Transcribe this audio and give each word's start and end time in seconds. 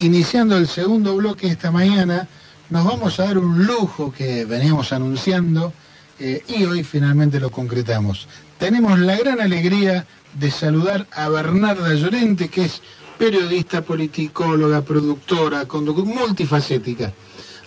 Iniciando 0.00 0.58
el 0.58 0.68
segundo 0.68 1.16
bloque 1.16 1.46
esta 1.46 1.70
mañana, 1.70 2.28
nos 2.68 2.84
vamos 2.84 3.18
a 3.18 3.24
dar 3.24 3.38
un 3.38 3.64
lujo 3.64 4.12
que 4.12 4.44
veníamos 4.44 4.92
anunciando 4.92 5.72
eh, 6.20 6.44
y 6.48 6.66
hoy 6.66 6.84
finalmente 6.84 7.40
lo 7.40 7.50
concretamos. 7.50 8.28
Tenemos 8.58 8.98
la 8.98 9.16
gran 9.16 9.40
alegría 9.40 10.06
de 10.34 10.50
saludar 10.50 11.06
a 11.12 11.30
Bernarda 11.30 11.94
Llorente, 11.94 12.50
que 12.50 12.66
es 12.66 12.82
periodista, 13.16 13.80
politicóloga, 13.80 14.82
productora, 14.82 15.64
multifacética. 15.64 17.14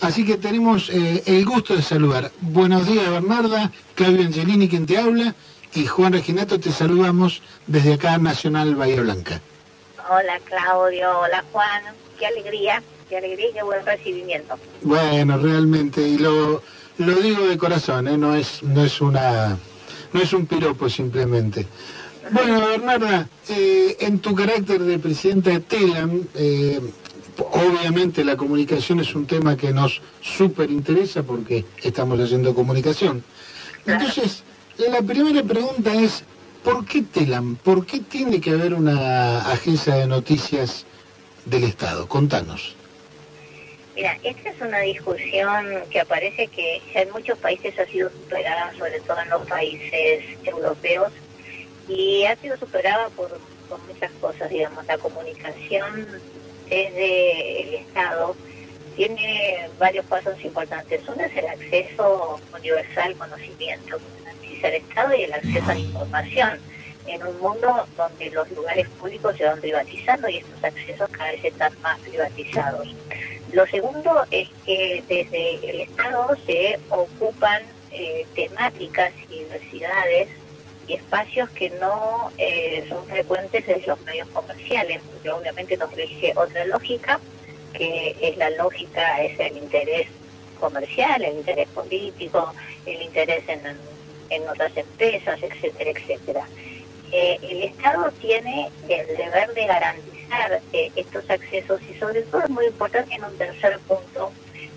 Así 0.00 0.24
que 0.24 0.36
tenemos 0.36 0.88
eh, 0.90 1.24
el 1.26 1.44
gusto 1.44 1.74
de 1.74 1.82
saludar. 1.82 2.30
Buenos 2.42 2.86
días, 2.86 3.10
Bernarda, 3.10 3.72
Claudio 3.96 4.24
Angelini 4.24 4.68
quien 4.68 4.86
te 4.86 4.98
habla 4.98 5.34
y 5.74 5.84
Juan 5.84 6.12
Reginato 6.12 6.60
te 6.60 6.70
saludamos 6.70 7.42
desde 7.66 7.94
acá, 7.94 8.18
Nacional 8.18 8.76
Bahía 8.76 9.00
Blanca. 9.00 9.40
Hola, 10.08 10.38
Claudio. 10.44 11.18
Hola, 11.18 11.44
Juan 11.50 11.82
qué 12.20 12.26
alegría, 12.26 12.82
qué 13.08 13.16
alegría 13.16 13.48
y 13.48 13.52
qué 13.54 13.62
buen 13.62 13.84
recibimiento. 13.84 14.54
Bueno, 14.82 15.38
realmente, 15.38 16.06
y 16.06 16.18
lo, 16.18 16.62
lo 16.98 17.14
digo 17.14 17.46
de 17.46 17.56
corazón, 17.56 18.06
¿eh? 18.06 18.18
no, 18.18 18.36
es, 18.36 18.62
no, 18.62 18.84
es 18.84 19.00
una, 19.00 19.58
no 20.12 20.20
es 20.20 20.32
un 20.32 20.46
piropo 20.46 20.88
simplemente. 20.88 21.66
Bueno, 22.30 22.60
Bernarda, 22.60 23.28
eh, 23.48 23.96
en 24.00 24.18
tu 24.20 24.34
carácter 24.34 24.82
de 24.82 24.98
presidenta 24.98 25.50
de 25.50 25.60
TELAM, 25.60 26.24
eh, 26.34 26.78
obviamente 27.52 28.22
la 28.22 28.36
comunicación 28.36 29.00
es 29.00 29.14
un 29.14 29.26
tema 29.26 29.56
que 29.56 29.72
nos 29.72 30.02
súper 30.20 30.70
interesa 30.70 31.22
porque 31.22 31.64
estamos 31.82 32.20
haciendo 32.20 32.54
comunicación. 32.54 33.24
Entonces, 33.86 34.44
la 34.76 35.00
primera 35.00 35.42
pregunta 35.42 35.94
es, 35.94 36.22
¿por 36.62 36.84
qué 36.84 37.02
TELAM? 37.02 37.56
¿Por 37.56 37.86
qué 37.86 38.00
tiene 38.00 38.40
que 38.42 38.50
haber 38.50 38.74
una 38.74 39.38
agencia 39.50 39.94
de 39.94 40.06
noticias 40.06 40.84
del 41.44 41.64
Estado. 41.64 42.08
Contanos. 42.08 42.76
Mira, 43.94 44.16
esta 44.22 44.50
es 44.50 44.60
una 44.60 44.80
discusión 44.80 45.82
que 45.90 46.00
aparece 46.00 46.46
que 46.46 46.80
en 46.94 47.10
muchos 47.12 47.38
países 47.38 47.78
ha 47.78 47.86
sido 47.86 48.08
superada, 48.10 48.72
sobre 48.78 49.00
todo 49.00 49.20
en 49.20 49.28
los 49.30 49.46
países 49.46 50.24
europeos, 50.44 51.12
y 51.88 52.24
ha 52.24 52.36
sido 52.36 52.56
superada 52.56 53.08
por, 53.10 53.38
muchas 53.86 54.10
cosas, 54.20 54.50
digamos, 54.50 54.84
la 54.86 54.98
comunicación 54.98 56.06
desde 56.68 57.62
el 57.62 57.74
Estado 57.74 58.34
tiene 58.96 59.68
varios 59.78 60.04
pasos 60.06 60.34
importantes. 60.44 61.02
Uno 61.08 61.22
es 61.22 61.36
el 61.36 61.46
acceso 61.46 62.40
universal 62.56 63.04
al 63.04 63.16
conocimiento, 63.16 63.98
que 64.40 64.68
el 64.68 64.74
Estado 64.74 65.14
y 65.14 65.22
el 65.22 65.32
acceso 65.32 65.70
a 65.70 65.74
la 65.74 65.80
información 65.80 66.60
en 67.06 67.26
un 67.26 67.40
mundo 67.40 67.86
donde 67.96 68.30
los 68.30 68.50
lugares 68.50 68.88
públicos 68.88 69.36
se 69.36 69.44
van 69.44 69.60
privatizando 69.60 70.28
y 70.28 70.38
estos 70.38 70.64
accesos 70.64 71.08
cada 71.10 71.32
vez 71.32 71.44
están 71.44 71.72
más 71.82 71.98
privatizados. 72.00 72.88
Lo 73.52 73.66
segundo 73.66 74.24
es 74.30 74.48
que 74.64 75.02
desde 75.08 75.70
el 75.70 75.80
Estado 75.80 76.36
se 76.46 76.78
ocupan 76.88 77.62
eh, 77.90 78.24
temáticas 78.34 79.12
y 79.28 79.40
diversidades 79.40 80.28
y 80.86 80.94
espacios 80.94 81.50
que 81.50 81.70
no 81.70 82.30
eh, 82.38 82.84
son 82.88 83.04
frecuentes 83.06 83.68
en 83.68 83.82
los 83.86 84.00
medios 84.02 84.28
comerciales, 84.28 85.00
porque 85.10 85.30
obviamente 85.30 85.76
nos 85.76 85.92
rige 85.94 86.32
otra 86.36 86.64
lógica, 86.66 87.18
que 87.72 88.16
es 88.20 88.36
la 88.36 88.50
lógica, 88.50 89.22
es 89.22 89.38
el 89.40 89.56
interés 89.56 90.08
comercial, 90.58 91.24
el 91.24 91.38
interés 91.38 91.68
político, 91.68 92.52
el 92.86 93.02
interés 93.02 93.42
en, 93.48 93.60
en 94.30 94.48
otras 94.48 94.76
empresas, 94.76 95.42
etcétera, 95.42 95.90
etcétera. 95.90 96.46
Eh, 97.12 97.38
el 97.42 97.62
Estado 97.64 98.10
tiene 98.20 98.70
el 98.88 99.06
deber 99.16 99.52
de 99.54 99.66
garantizar 99.66 100.60
eh, 100.72 100.92
estos 100.94 101.28
accesos 101.28 101.80
y 101.90 101.98
sobre 101.98 102.22
todo 102.22 102.42
es 102.42 102.50
muy 102.50 102.66
importante 102.66 103.14
en 103.14 103.24
un 103.24 103.36
tercer 103.36 103.78
punto 103.80 104.32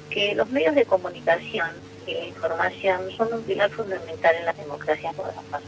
que 0.10 0.34
los 0.34 0.50
medios 0.50 0.74
de 0.74 0.86
comunicación 0.86 1.70
y 2.08 2.14
la 2.16 2.26
información 2.26 3.12
son 3.16 3.34
un 3.34 3.44
pilar 3.44 3.70
fundamental 3.70 4.36
en 4.36 4.46
las 4.46 4.58
democracias 4.58 5.16
modernas. 5.16 5.62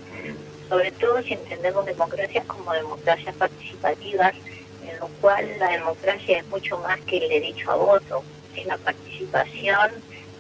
Sobre 0.68 0.92
todo 0.92 1.22
si 1.22 1.34
entendemos 1.34 1.86
democracias 1.86 2.46
como 2.46 2.74
democracias 2.74 3.36
participativas, 3.36 4.34
en 4.88 5.00
lo 5.00 5.08
cual 5.22 5.48
la 5.60 5.70
democracia 5.70 6.40
es 6.40 6.48
mucho 6.48 6.78
más 6.80 7.00
que 7.02 7.18
el 7.18 7.30
derecho 7.30 7.72
a 7.72 7.76
voto. 7.76 8.24
Es 8.56 8.66
la 8.66 8.78
participación, 8.78 9.92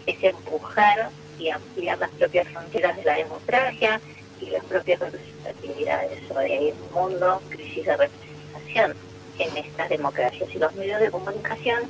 es 0.07 0.23
empujar 0.23 1.09
y 1.38 1.50
ampliar 1.50 2.00
las 2.00 2.09
propias 2.11 2.47
fronteras 2.47 2.95
de 2.97 3.03
la 3.03 3.13
democracia, 3.16 4.01
y 4.41 4.47
las 4.47 4.63
propias 4.66 5.00
representatividades. 5.00 6.19
Hay 6.35 6.72
un 6.72 6.94
mundo, 6.94 7.41
crisis 7.50 7.85
de 7.85 7.97
representación 7.97 8.96
en 9.40 9.57
estas 9.57 9.90
democracias 9.90 10.50
y 10.53 10.59
los 10.59 10.73
medios 10.75 11.01
de 11.01 11.12
comunicación 11.12 11.84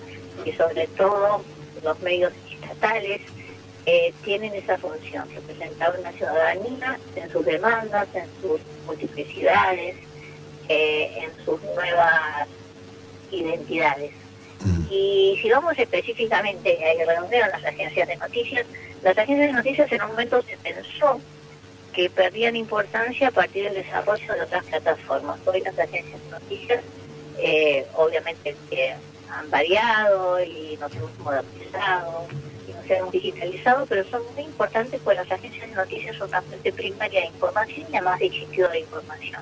y 0.43 0.51
sobre 0.53 0.87
todo 0.87 1.43
los 1.83 1.99
medios 2.01 2.33
estatales 2.51 3.21
eh, 3.85 4.13
tienen 4.23 4.53
esa 4.55 4.77
función, 4.77 5.29
representar 5.29 5.95
una 5.99 6.11
ciudadanía 6.13 6.99
en 7.15 7.31
sus 7.31 7.45
demandas, 7.45 8.07
en 8.15 8.25
sus 8.41 8.59
multiplicidades, 8.87 9.95
eh, 10.69 11.11
en 11.17 11.45
sus 11.45 11.61
nuevas 11.61 12.47
identidades. 13.31 14.11
Mm. 14.61 14.85
Y 14.89 15.39
si 15.41 15.49
vamos 15.51 15.77
específicamente 15.77 16.79
a 16.83 17.05
redondear 17.05 17.49
las 17.51 17.63
agencias 17.63 18.07
de 18.07 18.15
noticias, 18.17 18.65
las 19.03 19.17
agencias 19.17 19.49
de 19.49 19.53
noticias 19.53 19.91
en 19.91 20.01
un 20.01 20.07
momento 20.07 20.41
se 20.41 20.57
pensó 20.57 21.19
que 21.95 22.09
perdían 22.09 22.57
importancia 22.57 23.29
a 23.29 23.31
partir 23.31 23.63
del 23.63 23.75
desarrollo 23.75 24.33
de 24.33 24.41
otras 24.41 24.65
plataformas. 24.65 25.39
Hoy 25.45 25.61
las 25.61 25.79
agencias 25.79 26.21
de 26.25 26.29
noticias, 26.29 26.83
eh, 27.39 27.85
obviamente, 27.95 28.53
han 29.31 29.49
variado 29.49 30.43
y 30.43 30.77
nos 30.79 30.93
hemos 30.93 31.17
modernizado 31.19 32.27
y 32.67 32.73
nos 32.73 32.89
hemos 32.89 33.11
digitalizado, 33.13 33.85
pero 33.85 34.03
son 34.09 34.21
muy 34.33 34.43
importantes 34.43 34.99
porque 35.03 35.19
las 35.21 35.31
agencias 35.31 35.69
de 35.69 35.75
noticias 35.75 36.17
son 36.17 36.27
una 36.27 36.41
fuente 36.41 36.73
primaria 36.73 37.21
de 37.21 37.27
información 37.27 37.87
y 37.89 37.95
además 37.95 38.19
de 38.19 38.29
sitio 38.29 38.67
de 38.67 38.79
información. 38.81 39.41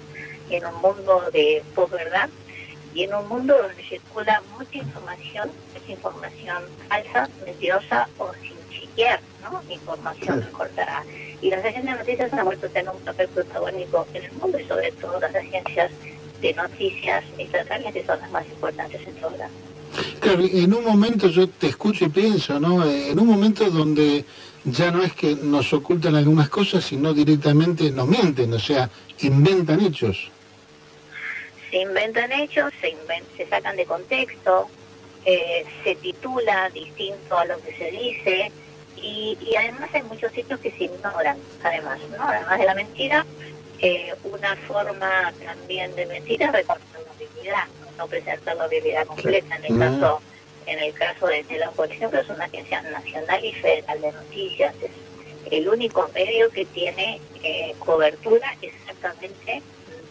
En 0.51 0.65
un 0.65 0.75
mundo 0.75 1.29
de 1.33 1.63
posverdad 1.73 2.29
y 2.93 3.03
en 3.03 3.15
un 3.15 3.27
mundo 3.27 3.57
donde 3.57 3.83
circula 3.83 4.43
mucha 4.55 4.77
información, 4.77 5.49
es 5.75 5.89
información 5.89 6.63
falsa, 6.87 7.27
mentirosa 7.45 8.07
o 8.19 8.31
sin 8.33 8.62
chequear, 8.73 9.19
¿no? 9.43 9.61
Información 9.71 10.41
cortada 10.51 11.03
y 11.41 11.49
las 11.49 11.59
agencias 11.59 11.83
de 11.85 11.99
noticias 11.99 12.33
han 12.33 12.45
vuelto 12.45 12.65
a 12.67 12.69
tener 12.69 12.93
un 12.93 13.01
papel 13.01 13.27
protagónico 13.29 14.07
en 14.13 14.23
el 14.23 14.31
mundo 14.33 14.59
y 14.59 14.65
sobre 14.65 14.91
todo 14.93 15.19
las 15.19 15.35
agencias 15.35 15.91
de 16.41 16.53
noticias 16.53 17.23
estatales 17.37 17.93
que 17.93 18.05
son 18.05 18.19
las 18.19 18.31
más 18.31 18.45
importantes 18.47 19.01
en 19.05 19.15
todo 19.15 19.33
Claro, 20.19 20.43
en 20.43 20.73
un 20.73 20.83
momento 20.83 21.27
yo 21.27 21.47
te 21.47 21.67
escucho 21.67 22.05
y 22.05 22.09
pienso, 22.09 22.59
¿no? 22.59 22.83
En 22.89 23.19
un 23.19 23.27
momento 23.27 23.69
donde 23.69 24.25
ya 24.63 24.89
no 24.89 25.03
es 25.03 25.13
que 25.13 25.35
nos 25.35 25.71
ocultan 25.73 26.15
algunas 26.15 26.49
cosas, 26.49 26.85
sino 26.85 27.13
directamente 27.13 27.91
nos 27.91 28.07
mienten, 28.07 28.53
o 28.53 28.59
sea, 28.59 28.89
inventan 29.19 29.81
hechos. 29.81 30.31
Se 31.69 31.77
inventan 31.77 32.31
hechos, 32.31 32.71
se, 32.81 32.95
se 33.37 33.49
sacan 33.49 33.75
de 33.75 33.85
contexto, 33.85 34.67
eh, 35.25 35.65
se 35.83 35.95
titula 35.95 36.69
distinto 36.69 37.37
a 37.37 37.45
lo 37.45 37.61
que 37.61 37.75
se 37.75 37.91
dice, 37.91 38.51
y, 39.03 39.55
además 39.57 39.89
hay 39.93 40.03
muchos 40.03 40.31
sitios 40.31 40.59
que 40.59 40.71
se 40.71 40.85
ignoran, 40.85 41.37
además, 41.63 41.99
¿no? 42.09 42.23
Además 42.23 42.59
de 42.59 42.65
la 42.65 42.75
mentira, 42.75 43.25
eh, 43.79 44.13
una 44.23 44.55
forma 44.55 45.33
también 45.45 45.93
de 45.95 46.05
mentira 46.05 46.47
es 46.47 46.53
recortar 46.53 47.01
la 47.01 47.13
realidad, 47.17 47.67
no 47.97 48.07
presentar 48.07 48.55
la 48.55 48.67
realidad 48.67 49.05
completa. 49.05 49.55
En 49.57 49.73
el 49.73 49.79
caso 49.79 50.21
en 50.65 50.79
el 50.79 50.93
caso 50.93 51.27
de 51.27 51.43
Tela, 51.43 51.71
por 51.71 51.91
ejemplo, 51.91 52.19
es 52.19 52.29
una 52.29 52.45
agencia 52.45 52.81
nacional 52.83 53.43
y 53.43 53.53
federal 53.53 54.01
de 54.01 54.11
noticias, 54.11 54.73
es 54.81 54.91
el 55.51 55.67
único 55.67 56.09
medio 56.15 56.49
que 56.51 56.65
tiene 56.65 57.19
eh, 57.43 57.75
cobertura 57.79 58.55
exactamente 58.61 59.55
en 59.55 59.61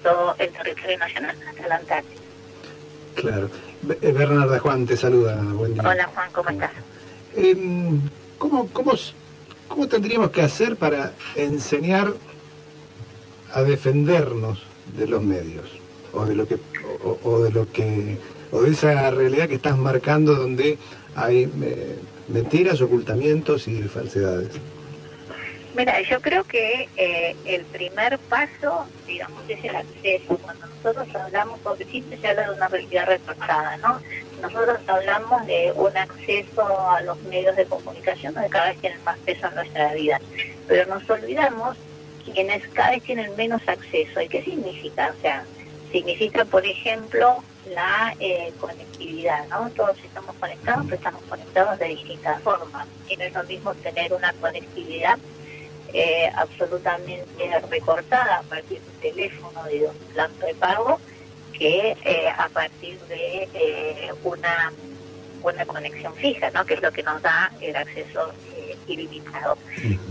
todo 0.02 0.34
el 0.38 0.52
territorio 0.52 0.98
nacional 0.98 1.36
hasta 1.48 1.68
la 1.68 1.76
Antártida. 1.76 2.20
Claro. 3.14 3.50
Eh, 4.02 4.12
Bernarda 4.12 4.58
Juan 4.58 4.86
te 4.86 4.96
saluda. 4.96 5.36
Buen 5.36 5.74
día. 5.74 5.82
Hola 5.88 6.04
Juan, 6.14 6.30
¿cómo 6.32 6.50
estás? 6.50 6.70
¿Cómo, 8.42 8.66
cómo, 8.72 8.94
cómo 9.68 9.86
tendríamos 9.86 10.32
que 10.32 10.42
hacer 10.42 10.74
para 10.74 11.12
enseñar 11.36 12.12
a 13.54 13.62
defendernos 13.62 14.58
de 14.98 15.06
los 15.06 15.22
medios 15.22 15.66
o 16.12 16.24
de 16.24 16.34
lo 16.34 16.48
que 16.48 16.58
o, 17.22 17.38
de 17.38 17.52
lo 17.52 17.70
que 17.70 18.18
o 18.50 18.62
de 18.62 18.70
esa 18.72 19.12
realidad 19.12 19.48
que 19.48 19.54
estás 19.54 19.78
marcando 19.78 20.34
donde 20.34 20.76
hay 21.14 21.48
eh, 21.62 21.98
mentiras, 22.26 22.80
ocultamientos 22.80 23.68
y 23.68 23.80
falsedades? 23.82 24.50
Mira, 25.74 26.02
yo 26.02 26.20
creo 26.20 26.44
que 26.44 26.88
eh, 26.96 27.34
el 27.46 27.64
primer 27.64 28.18
paso, 28.18 28.86
digamos, 29.06 29.42
es 29.48 29.64
el 29.64 29.74
acceso. 29.74 30.36
Cuando 30.36 30.66
nosotros 30.66 31.08
hablamos, 31.14 31.60
porque 31.60 31.86
siempre 31.86 32.18
se 32.18 32.28
habla 32.28 32.48
de 32.48 32.56
una 32.56 32.68
realidad 32.68 33.06
recortada, 33.06 33.78
¿no? 33.78 33.98
Nosotros 34.42 34.80
hablamos 34.86 35.46
de 35.46 35.72
un 35.74 35.96
acceso 35.96 36.90
a 36.90 37.00
los 37.00 37.18
medios 37.22 37.56
de 37.56 37.64
comunicación 37.64 38.34
donde 38.34 38.50
cada 38.50 38.68
vez 38.68 38.80
tienen 38.80 39.02
más 39.04 39.18
peso 39.20 39.46
en 39.46 39.54
nuestra 39.54 39.94
vida. 39.94 40.20
Pero 40.68 40.94
nos 40.94 41.08
olvidamos 41.08 41.78
quienes 42.24 42.68
cada 42.68 42.90
vez 42.90 43.02
tienen 43.04 43.34
menos 43.36 43.62
acceso. 43.66 44.20
¿Y 44.20 44.28
qué 44.28 44.42
significa? 44.42 45.14
O 45.16 45.22
sea, 45.22 45.44
significa, 45.90 46.44
por 46.44 46.66
ejemplo, 46.66 47.42
la 47.70 48.14
eh, 48.20 48.52
conectividad, 48.60 49.46
¿no? 49.48 49.70
Todos 49.70 49.96
estamos 50.04 50.36
conectados, 50.36 50.84
pero 50.84 50.96
estamos 50.96 51.22
conectados 51.30 51.78
de 51.78 51.86
distintas 51.86 52.42
formas. 52.42 52.86
Y 53.08 53.16
no 53.16 53.24
es 53.24 53.32
lo 53.32 53.44
mismo 53.44 53.74
tener 53.76 54.12
una 54.12 54.34
conectividad 54.34 55.18
eh, 55.92 56.30
absolutamente 56.34 57.26
recortada 57.70 58.38
a 58.38 58.42
partir 58.42 58.80
de 58.80 58.88
un 58.88 59.00
teléfono 59.00 59.64
de 59.64 59.86
un 59.86 59.96
plan 60.12 60.30
prepago 60.38 61.00
que 61.52 61.96
eh, 62.04 62.28
a 62.36 62.48
partir 62.48 62.98
de 63.08 63.48
una, 64.24 64.72
buena 65.42 65.66
conexión 65.66 66.14
fija, 66.14 66.50
¿no? 66.50 66.64
que 66.64 66.74
es 66.74 66.82
lo 66.82 66.92
que 66.92 67.02
nos 67.02 67.20
da 67.20 67.52
el 67.60 67.76
acceso 67.76 68.32
ilimitado. 68.86 69.58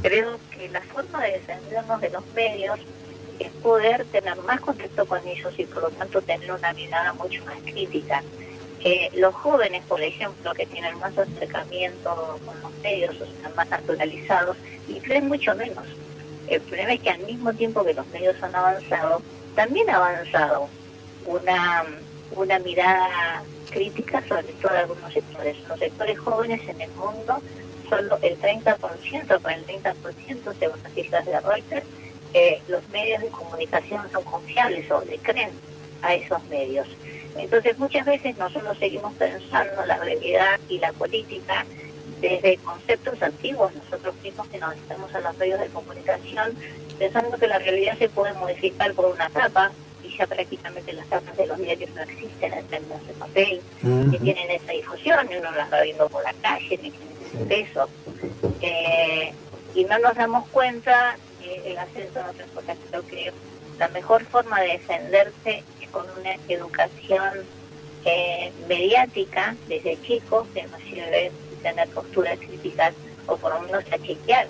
Creo 0.01 0.39
que 0.51 0.69
la 0.69 0.81
forma 0.81 1.23
de 1.23 1.31
defendernos 1.33 2.01
de 2.01 2.09
los 2.09 2.25
medios 2.33 2.79
es 3.39 3.49
poder 3.63 4.05
tener 4.05 4.37
más 4.43 4.61
contacto 4.61 5.05
con 5.05 5.25
ellos 5.27 5.53
y 5.57 5.65
por 5.65 5.83
lo 5.83 5.89
tanto 5.89 6.21
tener 6.21 6.51
una 6.51 6.73
mirada 6.73 7.13
mucho 7.13 7.43
más 7.45 7.57
crítica. 7.63 8.21
Los 9.13 9.33
jóvenes, 9.35 9.83
por 9.87 10.01
ejemplo, 10.01 10.53
que 10.53 10.65
tienen 10.65 10.97
más 10.99 11.17
acercamiento 11.17 12.39
con 12.45 12.61
los 12.61 12.73
medios 12.81 13.19
o 13.21 13.25
están 13.25 13.55
más 13.55 13.69
naturalizados 13.69 14.57
y 14.87 14.99
creen 14.99 15.27
mucho 15.27 15.55
menos. 15.55 15.85
El 16.47 16.61
problema 16.61 16.93
es 16.93 17.01
que 17.01 17.09
al 17.09 17.19
mismo 17.19 17.53
tiempo 17.53 17.83
que 17.85 17.93
los 17.93 18.07
medios 18.07 18.41
han 18.41 18.55
avanzado, 18.55 19.21
también 19.55 19.89
ha 19.89 19.97
avanzado 19.97 20.67
una, 21.25 21.85
una 22.35 22.59
mirada 22.59 23.43
crítica 23.69 24.21
sobre 24.27 24.53
todo 24.61 24.71
algunos 24.71 25.13
sectores. 25.13 25.57
Los 25.67 25.79
sectores 25.79 26.19
jóvenes 26.19 26.61
en 26.67 26.81
el 26.81 26.91
mundo, 26.91 27.41
solo 27.89 28.17
el 28.21 28.39
30%, 28.39 29.41
con 29.41 29.51
el 29.51 29.65
30% 29.65 30.53
según 30.59 30.83
las 30.83 30.93
cifras 30.93 31.25
de 31.25 31.39
Reuters, 31.39 31.85
eh, 32.33 32.61
los 32.67 32.87
medios 32.89 33.21
de 33.21 33.27
comunicación 33.29 34.09
son 34.11 34.23
confiables 34.23 34.89
o 34.89 35.03
le 35.03 35.17
creen 35.17 35.49
a 36.01 36.15
esos 36.15 36.43
medios. 36.45 36.87
Entonces 37.37 37.77
muchas 37.77 38.05
veces 38.05 38.37
nosotros 38.37 38.77
seguimos 38.77 39.13
pensando 39.13 39.85
la 39.85 39.97
realidad 39.97 40.59
y 40.67 40.79
la 40.79 40.91
política 40.93 41.65
desde 42.19 42.57
conceptos 42.57 43.21
antiguos, 43.21 43.73
nosotros 43.73 44.13
mismos 44.21 44.47
que 44.49 44.59
nos 44.59 44.75
estamos 44.75 45.13
a 45.15 45.21
los 45.21 45.37
medios 45.37 45.59
de 45.59 45.67
comunicación, 45.67 46.55
pensando 46.99 47.37
que 47.37 47.47
la 47.47 47.57
realidad 47.57 47.97
se 47.97 48.09
puede 48.09 48.33
modificar 48.33 48.93
por 48.93 49.05
una 49.05 49.27
tapa, 49.29 49.71
y 50.03 50.15
ya 50.15 50.27
prácticamente 50.27 50.93
las 50.93 51.07
tapas 51.07 51.35
de 51.35 51.47
los 51.47 51.57
diarios 51.57 51.89
no 51.95 52.03
existen 52.03 52.53
en 52.53 52.67
términos 52.67 53.07
de 53.07 53.13
papel, 53.13 53.61
que 54.11 54.19
tienen 54.19 54.51
esa 54.51 54.71
difusión, 54.71 55.27
y 55.31 55.37
uno 55.37 55.51
las 55.51 55.73
va 55.73 55.81
viendo 55.81 56.07
por 56.09 56.23
la 56.23 56.33
calle, 56.33 56.79
ni 56.81 56.91
tiene 56.91 57.11
ese 57.25 57.45
peso. 57.45 57.89
Eh, 58.61 59.33
y 59.73 59.83
no 59.85 59.97
nos 59.99 60.15
damos 60.15 60.47
cuenta 60.49 61.17
el 61.65 61.77
acceso 61.77 62.19
a 62.19 62.29
otras 62.29 62.49
cosas. 62.51 62.77
Creo 62.89 63.07
que 63.07 63.33
la 63.79 63.87
mejor 63.87 64.23
forma 64.25 64.61
de 64.61 64.73
defenderse 64.73 65.63
con 65.91 66.05
una 66.19 66.35
educación 66.47 67.45
eh, 68.05 68.51
mediática 68.67 69.55
desde 69.67 70.01
chicos, 70.01 70.47
que 70.53 70.63
nos 70.63 70.81
sirve 70.81 71.31
tener 71.61 71.87
posturas 71.89 72.39
críticas 72.39 72.93
o 73.27 73.37
por 73.37 73.53
lo 73.53 73.61
menos 73.61 73.83
a 73.91 73.97
chequear 73.99 74.47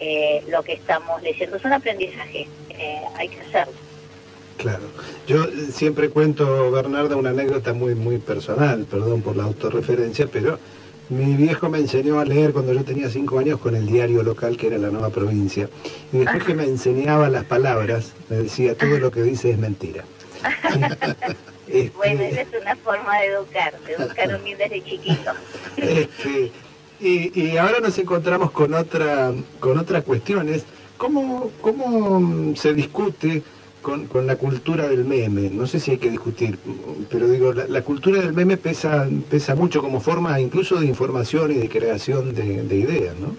eh, 0.00 0.42
lo 0.48 0.62
que 0.62 0.72
estamos 0.74 1.22
leyendo. 1.22 1.56
Es 1.56 1.64
un 1.64 1.74
aprendizaje, 1.74 2.48
eh, 2.70 3.02
hay 3.16 3.28
que 3.28 3.40
hacerlo. 3.40 3.74
Claro. 4.56 4.82
Yo 5.26 5.44
siempre 5.72 6.10
cuento, 6.10 6.70
Bernarda, 6.70 7.16
una 7.16 7.30
anécdota 7.30 7.72
muy, 7.72 7.94
muy 7.94 8.18
personal, 8.18 8.84
perdón 8.90 9.22
por 9.22 9.36
la 9.36 9.44
autorreferencia, 9.44 10.26
pero 10.30 10.58
mi 11.10 11.34
viejo 11.34 11.68
me 11.68 11.78
enseñó 11.78 12.20
a 12.20 12.24
leer 12.24 12.52
cuando 12.52 12.72
yo 12.72 12.84
tenía 12.84 13.10
cinco 13.10 13.38
años 13.38 13.58
con 13.58 13.74
el 13.74 13.86
diario 13.86 14.22
local 14.22 14.56
que 14.56 14.68
era 14.68 14.78
La 14.78 14.90
Nueva 14.90 15.10
Provincia. 15.10 15.68
Y 16.12 16.18
después 16.18 16.44
que 16.44 16.54
me 16.54 16.64
enseñaba 16.64 17.28
las 17.28 17.44
palabras, 17.44 18.12
me 18.28 18.36
decía, 18.36 18.74
todo 18.74 18.98
lo 18.98 19.10
que 19.10 19.22
dice 19.22 19.50
es 19.50 19.58
mentira. 19.58 20.04
Este, 21.72 21.96
bueno, 21.96 22.22
esa 22.22 22.40
es 22.40 22.48
una 22.60 22.74
forma 22.74 23.20
de 23.20 23.26
educar, 23.26 23.78
de 23.86 23.92
educar 23.92 24.28
un 24.34 24.42
niño 24.42 24.56
desde 24.58 24.82
chiquito. 24.82 25.30
Este, 25.76 26.50
y, 26.98 27.40
y, 27.40 27.56
ahora 27.58 27.78
nos 27.80 27.96
encontramos 27.96 28.50
con 28.50 28.74
otra, 28.74 29.32
con 29.60 29.78
otras 29.78 30.02
cuestiones. 30.02 30.64
¿Cómo, 30.96 31.52
¿Cómo 31.60 32.56
se 32.56 32.74
discute 32.74 33.44
con, 33.82 34.06
con, 34.06 34.26
la 34.26 34.36
cultura 34.36 34.88
del 34.88 35.04
meme. 35.04 35.50
No 35.50 35.66
sé 35.66 35.80
si 35.80 35.92
hay 35.92 35.98
que 35.98 36.10
discutir, 36.10 36.58
pero 37.10 37.28
digo, 37.28 37.52
la, 37.52 37.82
cultura 37.82 38.20
del 38.20 38.32
meme 38.32 38.56
pesa, 38.56 39.08
pesa 39.30 39.54
mucho 39.54 39.80
como 39.80 40.00
forma 40.00 40.40
incluso 40.40 40.76
de 40.76 40.86
información 40.86 41.52
y 41.52 41.54
de 41.54 41.68
creación 41.68 42.34
de, 42.34 42.76
ideas, 42.76 43.16
¿no? 43.16 43.34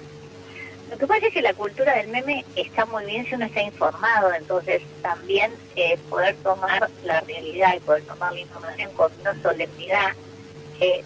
Que 1.01 1.07
pasa 1.07 1.25
es 1.25 1.33
que 1.33 1.41
la 1.41 1.53
cultura 1.55 1.95
del 1.95 2.09
meme 2.09 2.45
está 2.55 2.85
muy 2.85 3.03
bien 3.05 3.25
si 3.25 3.33
uno 3.33 3.45
está 3.45 3.61
informado, 3.63 4.31
entonces 4.33 4.83
también 5.01 5.51
eh, 5.75 5.97
poder 6.09 6.35
tomar 6.43 6.89
la 7.03 7.19
realidad 7.21 7.73
y 7.75 7.79
poder 7.79 8.03
tomar 8.03 8.31
la 8.31 8.39
información 8.39 8.91
con 8.93 9.11
una 9.19 9.41
solemnidad 9.41 10.11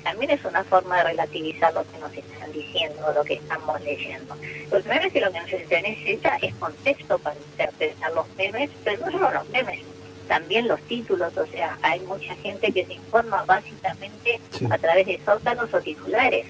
también 0.03 0.31
es 0.31 0.45
una 0.45 0.63
forma 0.63 0.97
de 0.97 1.03
relativizar 1.03 1.73
lo 1.73 1.83
que 1.83 1.97
nos 1.99 2.13
están 2.13 2.51
diciendo, 2.53 3.11
lo 3.13 3.23
que 3.23 3.35
estamos 3.35 3.81
leyendo. 3.81 4.35
Lo 4.71 4.79
primero 4.81 5.07
es 5.07 5.13
que 5.13 5.19
lo 5.19 5.31
que 5.31 5.39
nos 5.39 5.51
necesita 5.51 6.37
es 6.41 6.53
contexto 6.55 7.17
para 7.19 7.35
interpretar 7.35 8.13
los 8.13 8.25
memes, 8.35 8.69
pero 8.83 9.05
no 9.05 9.11
solo 9.11 9.31
los 9.31 9.49
memes, 9.49 9.79
también 10.27 10.67
los 10.67 10.79
títulos, 10.83 11.35
o 11.35 11.45
sea, 11.47 11.77
hay 11.81 11.99
mucha 12.01 12.35
gente 12.35 12.71
que 12.71 12.85
se 12.85 12.93
informa 12.93 13.43
básicamente 13.45 14.39
a 14.69 14.77
través 14.77 15.07
de 15.07 15.19
sótanos 15.25 15.73
o 15.73 15.79
titulares. 15.81 16.45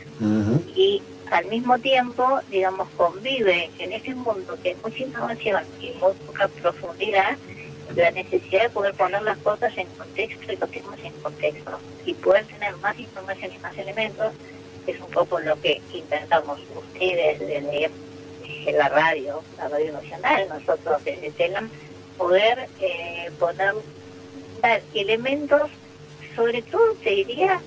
Y 0.75 1.01
al 1.31 1.45
mismo 1.45 1.77
tiempo, 1.79 2.39
digamos, 2.49 2.87
convive 2.97 3.69
en 3.79 3.93
ese 3.93 4.13
mundo 4.15 4.57
que 4.61 4.71
es 4.71 4.83
mucha 4.83 5.03
información 5.03 5.63
y 5.79 5.91
muy 5.91 6.13
poca 6.25 6.47
profundidad, 6.47 7.37
la 7.95 8.11
necesidad 8.11 8.63
de 8.63 8.69
poder 8.69 8.93
poner 8.95 9.21
las 9.21 9.37
cosas 9.39 9.75
en 9.77 9.87
contexto 9.87 10.51
y 10.51 10.57
los 10.57 10.69
temas 10.71 10.99
en 11.03 11.13
contexto 11.21 11.79
y 12.05 12.13
poder 12.15 12.45
tener 12.45 12.75
más 12.77 12.97
información 12.99 13.51
y 13.53 13.59
más 13.59 13.77
elementos 13.77 14.33
es 14.87 14.99
un 14.99 15.09
poco 15.11 15.39
lo 15.39 15.59
que 15.61 15.81
intentamos 15.93 16.59
ustedes 16.75 17.39
desde 17.39 17.89
la 18.73 18.89
radio, 18.89 19.41
la 19.57 19.67
radio 19.67 19.93
nacional, 19.93 20.47
nosotros 20.49 21.03
desde 21.03 21.31
TELAM, 21.31 21.69
poder 22.17 22.69
eh, 22.79 23.31
poner 23.39 23.73
dar 24.61 24.81
elementos, 24.93 25.69
sobre 26.35 26.61
todo 26.63 26.93
te 27.03 27.11
diría, 27.11 27.61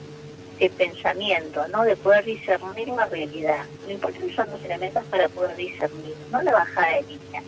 de 0.58 0.70
pensamiento, 0.70 1.66
¿no? 1.68 1.82
de 1.84 1.96
poder 1.96 2.24
discernir 2.24 2.88
la 2.88 3.06
realidad. 3.06 3.64
Lo 3.86 3.92
importante 3.92 4.34
son 4.34 4.50
los 4.50 4.64
elementos 4.64 5.04
para 5.10 5.28
poder 5.28 5.56
discernir, 5.56 6.14
no 6.32 6.42
la 6.42 6.52
bajada 6.52 6.88
de 6.96 7.02
línea. 7.02 7.42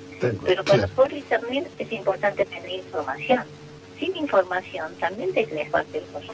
Pero 0.45 0.65
para 0.65 0.87
poder 0.89 1.15
discernir 1.15 1.67
es 1.79 1.93
importante 1.93 2.45
tener 2.45 2.71
información. 2.71 3.43
Sin 3.99 4.17
información 4.17 4.93
también 4.99 5.33
te 5.33 5.47
crees 5.47 5.71
cualquier 5.71 6.05
cosa. 6.05 6.33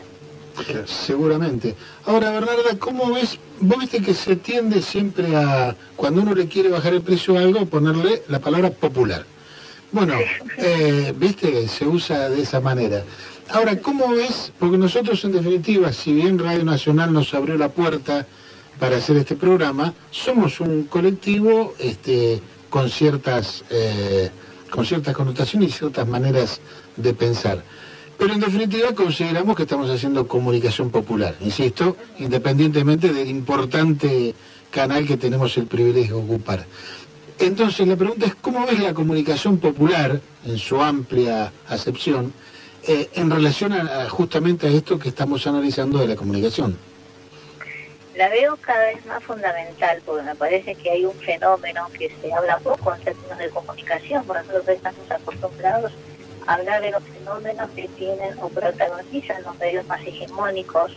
Seguramente. 0.86 1.74
Ahora, 2.06 2.30
Bernarda, 2.30 2.78
¿cómo 2.78 3.12
ves? 3.12 3.38
Vos 3.60 3.78
viste 3.78 4.00
que 4.00 4.14
se 4.14 4.36
tiende 4.36 4.80
siempre 4.80 5.36
a, 5.36 5.76
cuando 5.96 6.22
uno 6.22 6.34
le 6.34 6.48
quiere 6.48 6.70
bajar 6.70 6.94
el 6.94 7.02
precio 7.02 7.36
a 7.36 7.40
algo, 7.40 7.66
ponerle 7.66 8.22
la 8.28 8.38
palabra 8.38 8.70
popular. 8.70 9.24
Bueno, 9.92 10.14
eh, 10.58 11.14
viste, 11.16 11.68
se 11.68 11.86
usa 11.86 12.28
de 12.28 12.42
esa 12.42 12.60
manera. 12.60 13.04
Ahora, 13.48 13.76
¿cómo 13.80 14.08
ves? 14.10 14.52
Porque 14.58 14.76
nosotros, 14.76 15.24
en 15.24 15.32
definitiva, 15.32 15.92
si 15.92 16.12
bien 16.12 16.38
Radio 16.38 16.64
Nacional 16.64 17.12
nos 17.12 17.32
abrió 17.32 17.56
la 17.56 17.68
puerta 17.68 18.26
para 18.80 18.96
hacer 18.96 19.16
este 19.16 19.36
programa, 19.36 19.94
somos 20.10 20.60
un 20.60 20.84
colectivo 20.84 21.74
este, 21.78 22.40
con 22.68 22.90
ciertas 22.90 23.64
eh, 23.70 24.30
con 24.70 24.84
ciertas 24.84 25.14
connotaciones 25.14 25.70
y 25.70 25.72
ciertas 25.72 26.06
maneras 26.08 26.60
de 26.96 27.14
pensar. 27.14 27.62
Pero 28.18 28.34
en 28.34 28.40
definitiva 28.40 28.94
consideramos 28.94 29.56
que 29.56 29.62
estamos 29.62 29.88
haciendo 29.90 30.26
comunicación 30.26 30.90
popular, 30.90 31.36
insisto, 31.40 31.96
independientemente 32.18 33.12
del 33.12 33.28
importante 33.28 34.34
canal 34.70 35.06
que 35.06 35.16
tenemos 35.16 35.56
el 35.56 35.66
privilegio 35.66 36.16
de 36.16 36.22
ocupar. 36.22 36.66
Entonces 37.38 37.86
la 37.86 37.96
pregunta 37.96 38.26
es, 38.26 38.34
¿cómo 38.34 38.66
ves 38.66 38.80
la 38.80 38.92
comunicación 38.92 39.58
popular 39.58 40.20
en 40.44 40.58
su 40.58 40.82
amplia 40.82 41.52
acepción 41.68 42.32
eh, 42.88 43.08
en 43.14 43.30
relación 43.30 43.72
justamente 44.08 44.66
a 44.66 44.70
esto 44.70 44.98
que 44.98 45.08
estamos 45.08 45.46
analizando 45.46 45.98
de 45.98 46.08
la 46.08 46.16
comunicación? 46.16 46.76
la 48.16 48.30
veo 48.30 48.56
cada 48.62 48.86
vez 48.86 49.04
más 49.06 49.22
fundamental 49.22 50.00
porque 50.04 50.22
me 50.22 50.34
parece 50.34 50.74
que 50.74 50.90
hay 50.90 51.04
un 51.04 51.14
fenómeno 51.14 51.86
que 51.98 52.10
se 52.20 52.32
habla 52.32 52.58
poco 52.58 52.94
en 52.94 53.02
términos 53.02 53.38
de 53.38 53.50
comunicación, 53.50 54.24
por 54.24 54.36
nosotros 54.36 54.68
estamos 54.68 55.10
acostumbrados 55.10 55.92
a 56.46 56.54
hablar 56.54 56.80
de 56.80 56.92
los 56.92 57.02
fenómenos 57.04 57.70
que 57.72 57.88
tienen 57.88 58.38
o 58.40 58.48
protagonizan 58.48 59.42
los 59.42 59.58
medios 59.58 59.86
más 59.86 60.00
hegemónicos, 60.00 60.96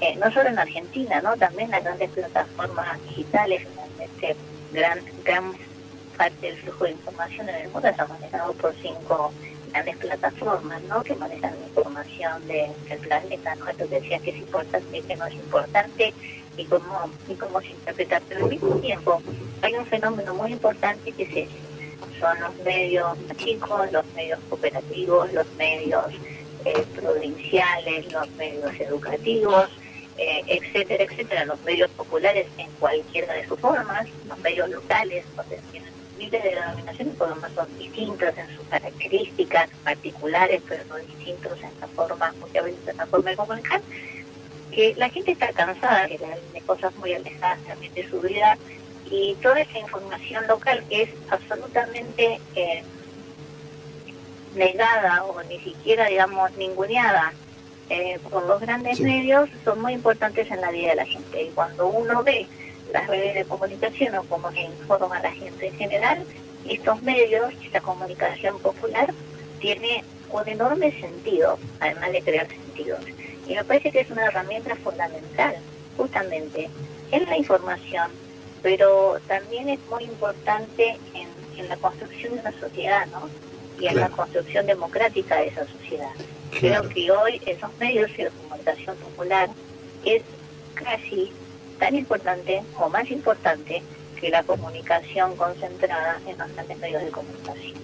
eh, 0.00 0.16
no 0.16 0.32
solo 0.32 0.48
en 0.48 0.58
Argentina, 0.58 1.20
no 1.20 1.36
también 1.36 1.70
las 1.70 1.84
grandes 1.84 2.10
plataformas 2.10 3.02
digitales, 3.08 3.66
finalmente 3.68 4.36
gran, 4.72 5.00
gran 5.24 5.52
parte 6.16 6.46
del 6.46 6.56
flujo 6.56 6.84
de 6.84 6.92
información 6.92 7.48
en 7.48 7.56
el 7.56 7.68
mundo 7.68 7.88
está 7.88 8.06
manejado 8.06 8.52
por 8.54 8.74
cinco 8.80 9.32
grandes 9.74 9.96
plataformas 9.96 10.80
¿no? 10.84 11.02
que 11.02 11.14
manejan 11.16 11.52
la 11.58 11.66
información 11.66 12.46
del 12.46 12.98
planeta, 13.00 13.54
¿no? 13.56 13.68
Esto 13.68 13.88
que 13.88 14.00
decía 14.00 14.18
que 14.20 14.30
es 14.30 14.36
importante 14.36 15.02
que 15.02 15.16
no 15.16 15.26
es 15.26 15.34
importante 15.34 16.14
y 16.56 16.64
cómo, 16.66 17.10
y 17.28 17.34
cómo 17.34 17.60
se 17.60 17.68
interpreta. 17.68 18.22
Pero 18.28 18.44
al 18.44 18.50
mismo 18.50 18.76
tiempo 18.76 19.20
hay 19.62 19.74
un 19.74 19.86
fenómeno 19.86 20.32
muy 20.34 20.52
importante 20.52 21.10
que 21.10 21.22
es 21.24 21.48
Son 22.20 22.40
los 22.40 22.54
medios 22.64 23.18
chicos, 23.36 23.90
los 23.90 24.06
medios 24.14 24.38
cooperativos, 24.48 25.32
los 25.32 25.46
medios 25.54 26.06
eh, 26.64 26.84
provinciales, 26.94 28.12
los 28.12 28.30
medios 28.32 28.72
educativos, 28.78 29.68
eh, 30.16 30.42
etcétera, 30.46 31.02
etcétera, 31.02 31.44
los 31.46 31.60
medios 31.62 31.90
populares 31.90 32.46
en 32.58 32.70
cualquiera 32.78 33.34
de 33.34 33.48
sus 33.48 33.58
formas, 33.58 34.06
los 34.28 34.38
medios 34.38 34.70
locales, 34.70 35.24
donde 35.34 35.58
tienen 35.72 35.93
miles 36.18 36.42
de 36.42 36.50
denominaciones, 36.50 37.14
por 37.16 37.28
lo 37.28 37.36
menos 37.36 37.52
son 37.54 37.78
distintos 37.78 38.36
en 38.36 38.56
sus 38.56 38.66
características 38.68 39.70
particulares, 39.82 40.62
pero 40.68 40.84
no 40.86 40.96
distintos 40.96 41.52
en 41.62 41.80
la 41.80 41.86
forma, 41.88 42.32
muchas 42.40 42.64
veces 42.64 42.88
en 42.88 42.96
la 42.96 43.06
forma 43.06 43.30
de 43.30 43.36
comunicar, 43.36 43.80
que 44.70 44.94
la 44.96 45.08
gente 45.10 45.32
está 45.32 45.52
cansada 45.52 46.06
de, 46.06 46.18
de 46.52 46.60
cosas 46.62 46.94
muy 46.96 47.12
alejadas 47.14 47.58
también 47.64 47.94
de 47.94 48.08
su 48.08 48.20
vida 48.20 48.58
y 49.10 49.34
toda 49.42 49.60
esa 49.60 49.78
información 49.78 50.46
local 50.48 50.82
que 50.88 51.02
es 51.02 51.10
absolutamente 51.30 52.40
eh, 52.54 52.82
negada 54.54 55.24
o 55.24 55.42
ni 55.44 55.58
siquiera, 55.60 56.06
digamos, 56.06 56.50
ninguneada 56.56 57.32
eh, 57.90 58.18
por 58.30 58.46
los 58.46 58.60
grandes 58.60 58.98
medios 59.00 59.50
son 59.64 59.82
muy 59.82 59.92
importantes 59.92 60.50
en 60.50 60.60
la 60.60 60.70
vida 60.70 60.90
de 60.90 60.96
la 60.96 61.06
gente. 61.06 61.42
Y 61.42 61.50
cuando 61.50 61.86
uno 61.86 62.22
ve 62.22 62.46
las 62.92 63.06
redes 63.06 63.34
de 63.34 63.44
comunicación 63.44 64.14
o 64.16 64.24
cómo 64.24 64.50
se 64.52 64.62
informa 64.62 65.18
a 65.18 65.22
la 65.22 65.32
gente 65.32 65.68
en 65.68 65.76
general, 65.76 66.24
estos 66.68 67.02
medios, 67.02 67.52
esta 67.62 67.80
comunicación 67.80 68.58
popular, 68.60 69.12
tiene 69.60 70.04
un 70.30 70.48
enorme 70.48 70.92
sentido, 71.00 71.58
además 71.80 72.12
de 72.12 72.22
crear 72.22 72.48
sentidos. 72.48 73.00
Y 73.46 73.54
me 73.54 73.64
parece 73.64 73.92
que 73.92 74.00
es 74.00 74.10
una 74.10 74.26
herramienta 74.26 74.74
fundamental, 74.76 75.56
justamente, 75.96 76.70
en 77.10 77.24
la 77.26 77.36
información, 77.36 78.10
pero 78.62 79.18
también 79.28 79.68
es 79.68 79.78
muy 79.90 80.04
importante 80.04 80.98
en, 81.14 81.28
en 81.58 81.68
la 81.68 81.76
construcción 81.76 82.34
de 82.34 82.40
una 82.40 82.60
sociedad, 82.60 83.06
¿no? 83.08 83.28
y 83.78 83.86
en 83.86 83.96
la 83.96 84.08
construcción 84.08 84.66
democrática 84.66 85.36
de 85.36 85.48
esa 85.48 85.66
sociedad. 85.66 86.10
Creo 86.50 86.88
que 86.88 87.10
hoy 87.10 87.40
esos 87.46 87.70
medios 87.78 88.14
de 88.16 88.30
comunicación 88.30 88.96
popular 88.96 89.50
es 90.04 90.22
casi 90.74 91.32
tan 91.78 91.94
importante 91.94 92.62
o 92.78 92.88
más 92.88 93.10
importante 93.10 93.82
que 94.20 94.30
la 94.30 94.42
comunicación 94.42 95.36
concentrada 95.36 96.20
en 96.26 96.38
los 96.38 96.52
grandes 96.54 96.78
medios 96.78 97.02
de 97.02 97.10
comunicación. 97.10 97.74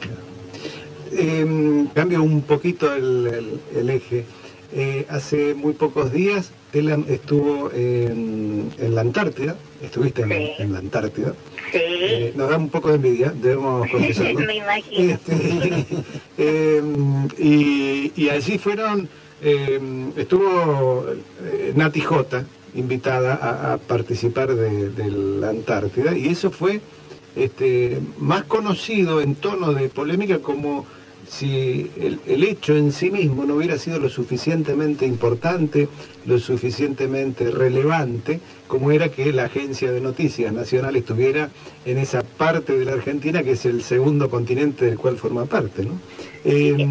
Eh, 1.12 1.86
cambio 1.94 2.22
un 2.22 2.42
poquito 2.42 2.92
el, 2.94 3.60
el, 3.74 3.90
eje. 3.90 4.24
Eh, 4.72 5.04
hace 5.08 5.54
muy 5.54 5.72
pocos 5.72 6.12
días 6.12 6.52
él 6.72 7.04
estuvo 7.08 7.70
en, 7.72 8.70
en 8.78 8.94
la 8.94 9.00
Antártida, 9.00 9.56
estuviste 9.82 10.22
en, 10.22 10.32
en 10.32 10.72
la 10.72 10.78
Antártida, 10.78 11.34
Sí. 11.72 12.32
nos 12.34 12.50
da 12.50 12.56
un 12.56 12.68
poco 12.68 12.88
de 12.88 12.96
envidia, 12.96 13.32
debemos 13.34 13.88
confesarlo. 13.92 14.40
Me 14.40 14.56
imagino. 14.56 15.14
Este, 15.14 15.84
eh, 16.38 16.82
y, 17.38 18.12
y, 18.16 18.28
allí 18.28 18.58
fueron, 18.58 19.08
eh, 19.42 19.80
estuvo 20.16 21.06
eh, 21.44 21.72
Nati 21.76 22.00
J, 22.00 22.44
invitada 22.74 23.34
a, 23.34 23.74
a 23.74 23.78
participar 23.78 24.54
de, 24.54 24.90
de, 24.90 25.10
la 25.10 25.50
Antártida, 25.50 26.16
y 26.16 26.28
eso 26.28 26.50
fue 26.50 26.80
este, 27.36 28.00
más 28.18 28.44
conocido 28.44 29.20
en 29.20 29.34
tono 29.34 29.72
de 29.72 29.88
polémica 29.88 30.40
como 30.40 30.86
si 31.28 31.90
el, 31.96 32.18
el, 32.26 32.42
hecho 32.42 32.76
en 32.76 32.90
sí 32.90 33.10
mismo 33.10 33.44
no 33.44 33.54
hubiera 33.54 33.78
sido 33.78 34.00
lo 34.00 34.08
suficientemente 34.08 35.06
importante, 35.06 35.88
lo 36.26 36.40
suficientemente 36.40 37.52
relevante, 37.52 38.40
como 38.66 38.90
era 38.90 39.10
que 39.10 39.32
la 39.32 39.44
agencia 39.44 39.92
de 39.92 40.00
noticias 40.00 40.52
nacional 40.52 40.96
estuviera 40.96 41.50
en 41.84 41.98
esa 41.98 42.22
parte 42.22 42.76
de 42.76 42.84
la 42.84 42.92
Argentina 42.92 43.44
que 43.44 43.52
es 43.52 43.64
el 43.64 43.82
segundo 43.82 44.28
continente 44.28 44.86
del 44.86 44.98
cual 44.98 45.18
forma 45.18 45.44
parte. 45.44 45.84
¿no? 45.84 46.00
Eh, 46.44 46.88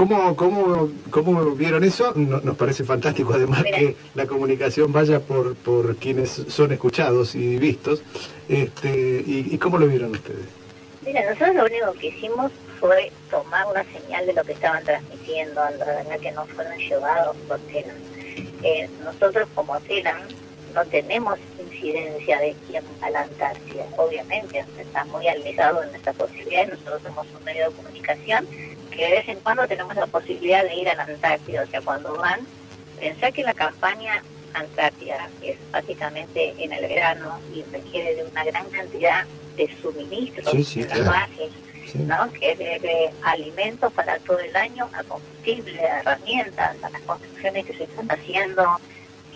¿cómo, 0.00 0.34
cómo, 0.34 0.88
¿Cómo 1.10 1.44
vieron 1.50 1.84
eso? 1.84 2.14
No, 2.16 2.40
nos 2.40 2.56
parece 2.56 2.84
fantástico 2.84 3.34
además 3.34 3.62
Mira. 3.62 3.78
que 3.78 3.96
la 4.14 4.26
comunicación 4.26 4.90
vaya 4.92 5.20
por, 5.20 5.54
por 5.56 5.94
quienes 5.96 6.30
son 6.48 6.72
escuchados 6.72 7.34
y 7.34 7.58
vistos. 7.58 8.02
Este, 8.48 8.88
y, 9.26 9.48
¿Y 9.50 9.58
cómo 9.58 9.76
lo 9.76 9.86
vieron 9.86 10.12
ustedes? 10.12 10.46
Mira, 11.04 11.20
nosotros 11.28 11.54
lo 11.54 11.64
único 11.66 11.92
que 12.00 12.06
hicimos 12.06 12.50
fue 12.80 13.12
tomar 13.30 13.66
una 13.66 13.84
señal 13.84 14.24
de 14.24 14.32
lo 14.32 14.42
que 14.42 14.52
estaban 14.52 14.82
transmitiendo, 14.84 15.60
la 15.78 15.84
verdad 15.84 16.18
que 16.18 16.32
no 16.32 16.46
fueron 16.46 16.78
llevados 16.78 17.36
por 17.46 17.58
TELAN. 17.58 17.96
Eh, 18.62 18.88
nosotros 19.04 19.48
como 19.54 19.78
TELAN 19.80 20.16
no 20.74 20.82
tenemos 20.86 21.38
incidencia 21.58 22.38
de 22.38 22.56
quién 22.66 22.84
va 23.02 23.06
a 23.08 23.10
la 23.10 23.22
Antártida, 23.22 23.84
obviamente, 23.98 24.64
está 24.78 25.04
muy 25.06 25.28
alejado 25.28 25.82
en 25.82 25.94
esta 25.94 26.14
posibilidad, 26.14 26.68
nosotros 26.68 27.02
somos 27.02 27.26
un 27.38 27.44
medio 27.44 27.68
de 27.68 27.76
comunicación 27.76 28.46
que 28.90 29.04
de 29.04 29.10
vez 29.10 29.28
en 29.28 29.40
cuando 29.40 29.66
tenemos 29.66 29.94
la 29.96 30.06
posibilidad 30.06 30.64
de 30.64 30.74
ir 30.74 30.88
a 30.88 30.94
la 30.94 31.04
Antártida, 31.04 31.62
o 31.62 31.66
sea, 31.66 31.80
cuando 31.80 32.14
van, 32.16 32.40
pensá 32.98 33.30
que 33.32 33.42
la 33.42 33.54
campaña 33.54 34.22
Antártida 34.54 35.28
es 35.42 35.56
básicamente 35.70 36.54
en 36.58 36.72
el 36.72 36.88
verano 36.88 37.38
y 37.54 37.62
requiere 37.72 38.16
de 38.16 38.24
una 38.24 38.44
gran 38.44 38.68
cantidad 38.70 39.24
de 39.56 39.70
suministros 39.80 40.50
sí, 40.50 40.64
sí, 40.64 40.82
de 40.82 40.88
claro. 40.88 41.10
bases, 41.10 41.52
Sí. 41.86 41.98
¿no? 41.98 42.30
que 42.32 42.52
es 42.52 42.58
de, 42.58 42.78
de, 42.78 43.10
alimentos 43.22 43.92
para 43.94 44.16
todo 44.20 44.38
el 44.38 44.54
año, 44.54 44.88
a 44.92 45.02
combustible, 45.02 45.80
a 45.80 45.98
herramientas, 45.98 46.76
a 46.84 46.90
las 46.90 47.02
construcciones 47.02 47.66
que 47.66 47.74
se 47.74 47.84
están 47.84 48.08
haciendo 48.08 48.78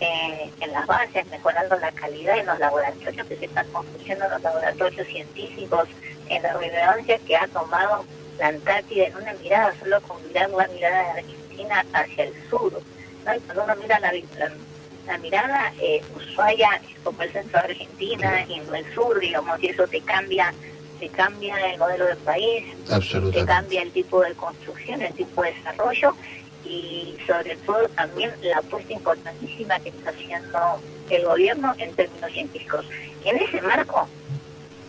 eh, 0.00 0.50
en 0.60 0.72
las 0.72 0.86
bases, 0.86 1.26
mejorando 1.30 1.76
la 1.78 1.92
calidad 1.92 2.38
en 2.38 2.46
los 2.46 2.58
laboratorios 2.58 3.26
que 3.26 3.36
se 3.36 3.44
están 3.46 3.66
construyendo 3.72 4.24
en 4.24 4.30
los 4.32 4.42
laboratorios 4.42 5.06
científicos, 5.06 5.88
en 6.28 6.42
la 6.42 6.52
relevancia 6.54 7.18
que 7.18 7.36
ha 7.36 7.46
tomado 7.48 8.04
la 8.38 8.48
Antártida 8.48 9.06
en 9.06 9.16
una 9.16 9.32
mirada, 9.34 9.74
solo 9.78 10.00
con 10.02 10.26
mirar 10.26 10.50
la 10.50 10.68
mirada 10.68 11.02
de 11.14 11.20
Argentina 11.20 11.84
hacia 11.92 12.24
el 12.24 12.34
sur. 12.50 12.72
¿no? 13.24 13.34
Y 13.34 13.40
cuando 13.40 13.64
uno 13.64 13.76
mira 13.76 14.00
la, 14.00 14.12
la, 14.12 14.52
la 15.06 15.18
mirada, 15.18 15.72
eh, 15.80 16.02
Ushuaia 16.16 16.80
es 16.88 16.98
como 17.02 17.22
el 17.22 17.32
centro 17.32 17.60
de 17.60 17.68
Argentina 17.68 18.44
y 18.48 18.54
en 18.54 18.74
el 18.74 18.94
sur, 18.94 19.18
digamos, 19.18 19.62
y 19.62 19.68
eso 19.68 19.86
te 19.86 20.00
cambia 20.00 20.52
te 20.98 21.08
cambia 21.08 21.72
el 21.72 21.78
modelo 21.78 22.06
del 22.06 22.16
país, 22.18 22.64
te 23.32 23.44
cambia 23.44 23.82
el 23.82 23.90
tipo 23.90 24.20
de 24.22 24.32
construcción, 24.34 25.02
el 25.02 25.12
tipo 25.12 25.42
de 25.42 25.52
desarrollo 25.52 26.14
y 26.64 27.16
sobre 27.26 27.56
todo 27.56 27.88
también 27.90 28.32
la 28.42 28.58
apuesta 28.58 28.92
importantísima 28.92 29.78
que 29.80 29.90
está 29.90 30.10
haciendo 30.10 30.58
el 31.10 31.24
gobierno 31.24 31.74
en 31.78 31.92
términos 31.94 32.32
científicos. 32.32 32.86
Y 33.24 33.28
en 33.28 33.36
ese 33.38 33.60
marco, 33.62 34.08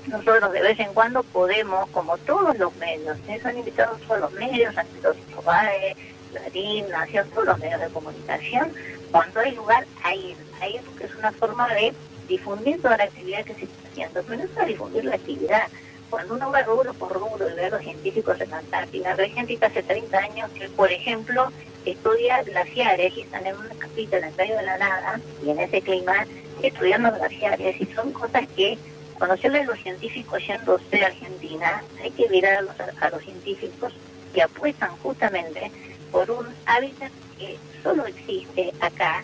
nosotros 0.07 0.51
de 0.51 0.61
vez 0.61 0.79
en 0.79 0.93
cuando 0.93 1.23
podemos, 1.23 1.89
como 1.89 2.17
todos 2.19 2.57
los 2.57 2.75
medios, 2.75 3.17
¿eh? 3.27 3.39
son 3.41 3.57
invitados 3.57 3.99
todos 4.01 4.21
los 4.21 4.31
medios, 4.33 4.77
han 4.77 4.87
sido 4.93 5.15
Sobae, 5.33 5.95
Clarín, 6.31 6.89
Nación, 6.89 7.29
todos 7.31 7.47
los 7.47 7.59
medios 7.59 7.81
de 7.81 7.87
comunicación, 7.89 8.71
cuando 9.11 9.39
hay 9.39 9.55
lugar 9.55 9.85
a 10.03 10.13
ir, 10.13 10.37
a 10.61 10.67
ir 10.67 10.81
porque 10.81 11.05
es 11.05 11.15
una 11.15 11.31
forma 11.31 11.73
de 11.73 11.93
difundir 12.27 12.81
toda 12.81 12.97
la 12.97 13.05
actividad 13.05 13.45
que 13.45 13.55
se 13.55 13.65
está 13.65 13.87
haciendo, 13.87 14.23
pero 14.23 14.37
no 14.37 14.43
es 14.43 14.49
para 14.51 14.67
difundir 14.67 15.05
la 15.05 15.15
actividad, 15.15 15.67
cuando 16.09 16.35
uno 16.35 16.51
va 16.51 16.61
rubro 16.61 16.93
por 16.93 17.11
rubro 17.13 17.49
y 17.49 17.53
ve 17.53 17.65
a 17.65 17.69
los 17.69 17.81
científicos 17.81 18.39
en 18.39 18.49
la 18.51 18.59
Antártida, 18.59 19.15
hay 19.17 19.31
gente 19.31 19.57
que 19.57 19.65
hace 19.65 19.83
30 19.83 20.17
años 20.17 20.51
que, 20.51 20.69
por 20.69 20.91
ejemplo, 20.91 21.51
estudia 21.85 22.41
glaciares 22.43 23.15
y 23.17 23.21
están 23.21 23.45
en 23.45 23.55
una 23.55 23.75
capita 23.75 24.17
en 24.17 24.25
el 24.25 24.35
medio 24.35 24.57
de 24.57 24.63
la 24.63 24.77
nada 24.77 25.19
y 25.43 25.49
en 25.49 25.59
ese 25.59 25.81
clima 25.81 26.25
estudiando 26.61 27.11
glaciares 27.11 27.79
y 27.79 27.85
son 27.93 28.11
cosas 28.11 28.47
que 28.55 28.77
cuando 29.17 29.37
se 29.37 29.47
habla 29.47 29.59
de 29.59 29.65
los 29.65 29.79
científicos 29.79 30.45
yéndose 30.45 31.03
a 31.03 31.07
Argentina, 31.07 31.83
hay 32.01 32.11
que 32.11 32.29
mirar 32.29 32.55
a 32.57 32.61
los, 32.61 32.75
a 32.79 33.09
los 33.09 33.23
científicos 33.23 33.93
que 34.33 34.41
apuestan 34.41 34.91
justamente 34.97 35.71
por 36.11 36.29
un 36.29 36.47
hábitat 36.65 37.11
que 37.39 37.57
solo 37.81 38.05
existe 38.05 38.73
acá 38.81 39.23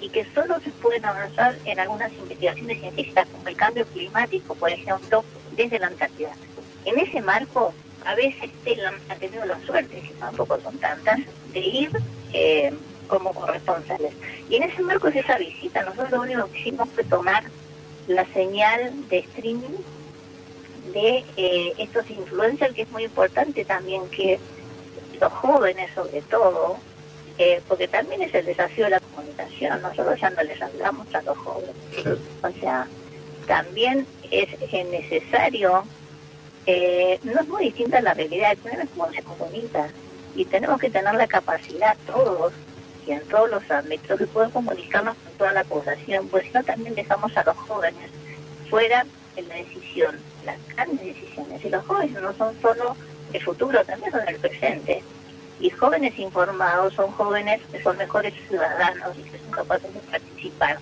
y 0.00 0.08
que 0.08 0.26
solo 0.34 0.58
se 0.60 0.70
pueden 0.70 1.04
avanzar 1.04 1.56
en 1.64 1.78
algunas 1.78 2.12
investigaciones 2.12 2.80
científicas 2.80 3.26
como 3.30 3.48
el 3.48 3.56
cambio 3.56 3.86
climático, 3.86 4.54
por 4.54 4.70
ejemplo, 4.70 5.24
desde 5.56 5.78
la 5.78 5.88
Antártida. 5.88 6.30
En 6.84 6.98
ese 6.98 7.20
marco, 7.20 7.74
a 8.04 8.14
veces 8.14 8.50
TELAM 8.64 8.94
ha 9.08 9.14
tenido 9.16 9.44
la 9.44 9.60
suerte, 9.60 10.00
si 10.00 10.14
tampoco 10.14 10.58
son 10.60 10.78
tantas, 10.78 11.20
de 11.52 11.60
ir 11.60 11.90
eh, 12.32 12.72
como 13.08 13.32
corresponsales. 13.34 14.12
Y 14.48 14.56
en 14.56 14.64
ese 14.64 14.82
marco 14.82 15.08
es 15.08 15.16
esa 15.16 15.36
visita. 15.36 15.82
Nosotros 15.82 16.10
lo 16.10 16.22
único 16.22 16.50
que 16.50 16.60
hicimos 16.60 16.88
fue 16.90 17.04
tomar 17.04 17.44
la 18.10 18.26
señal 18.32 19.08
de 19.08 19.18
streaming 19.18 19.78
de 20.92 21.24
eh, 21.36 21.72
estos 21.78 22.10
influencers, 22.10 22.74
que 22.74 22.82
es 22.82 22.90
muy 22.90 23.04
importante 23.04 23.64
también 23.64 24.08
que 24.08 24.40
los 25.20 25.32
jóvenes 25.32 25.90
sobre 25.94 26.20
todo, 26.22 26.76
eh, 27.38 27.60
porque 27.68 27.86
también 27.86 28.22
es 28.22 28.34
el 28.34 28.46
desafío 28.46 28.86
de 28.86 28.90
la 28.90 29.00
comunicación, 29.00 29.80
nosotros 29.80 30.20
ya 30.20 30.30
no 30.30 30.42
les 30.42 30.60
hablamos 30.60 31.14
a 31.14 31.22
los 31.22 31.38
jóvenes. 31.38 31.76
O 32.42 32.50
sea, 32.60 32.88
también 33.46 34.06
es, 34.30 34.48
es 34.72 34.86
necesario, 34.88 35.84
eh, 36.66 37.20
no 37.22 37.40
es 37.40 37.48
muy 37.48 37.64
distinta 37.66 38.00
la 38.00 38.14
realidad, 38.14 38.56
el 38.64 38.80
es 38.80 38.88
cómo 38.90 39.12
se 39.12 39.22
comunica. 39.22 39.88
Y 40.34 40.44
tenemos 40.46 40.80
que 40.80 40.90
tener 40.90 41.14
la 41.14 41.26
capacidad 41.28 41.96
todos 42.06 42.52
y 43.10 43.12
en 43.12 43.22
todos 43.22 43.50
los 43.50 43.68
ámbitos 43.70 44.20
de 44.20 44.26
poder 44.28 44.50
comunicarnos 44.50 45.16
con 45.16 45.32
toda 45.32 45.52
la 45.52 45.64
población, 45.64 46.28
pues 46.28 46.44
si 46.44 46.52
no 46.52 46.62
también 46.62 46.94
dejamos 46.94 47.36
a 47.36 47.42
los 47.42 47.56
jóvenes 47.56 48.10
fuera 48.68 49.04
en 49.34 49.48
la 49.48 49.56
decisión, 49.56 50.16
las 50.46 50.56
grandes 50.68 51.00
decisiones. 51.00 51.64
Y 51.64 51.68
los 51.70 51.84
jóvenes 51.86 52.22
no 52.22 52.32
son 52.34 52.54
solo 52.62 52.96
el 53.32 53.42
futuro, 53.42 53.84
también 53.84 54.12
son 54.12 54.28
el 54.28 54.36
presente. 54.36 55.02
Y 55.58 55.70
jóvenes 55.70 56.16
informados 56.20 56.94
son 56.94 57.10
jóvenes 57.12 57.60
que 57.72 57.82
son 57.82 57.96
mejores 57.96 58.32
ciudadanos 58.48 59.18
y 59.18 59.22
que 59.28 59.38
son 59.38 59.50
capaces 59.50 59.92
de 59.92 60.00
participar 60.00 60.78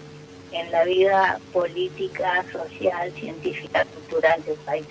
en 0.52 0.70
la 0.70 0.84
vida 0.84 1.40
política, 1.52 2.44
social, 2.52 3.10
científica, 3.12 3.86
cultural 3.86 4.44
del 4.44 4.56
país. 4.56 4.86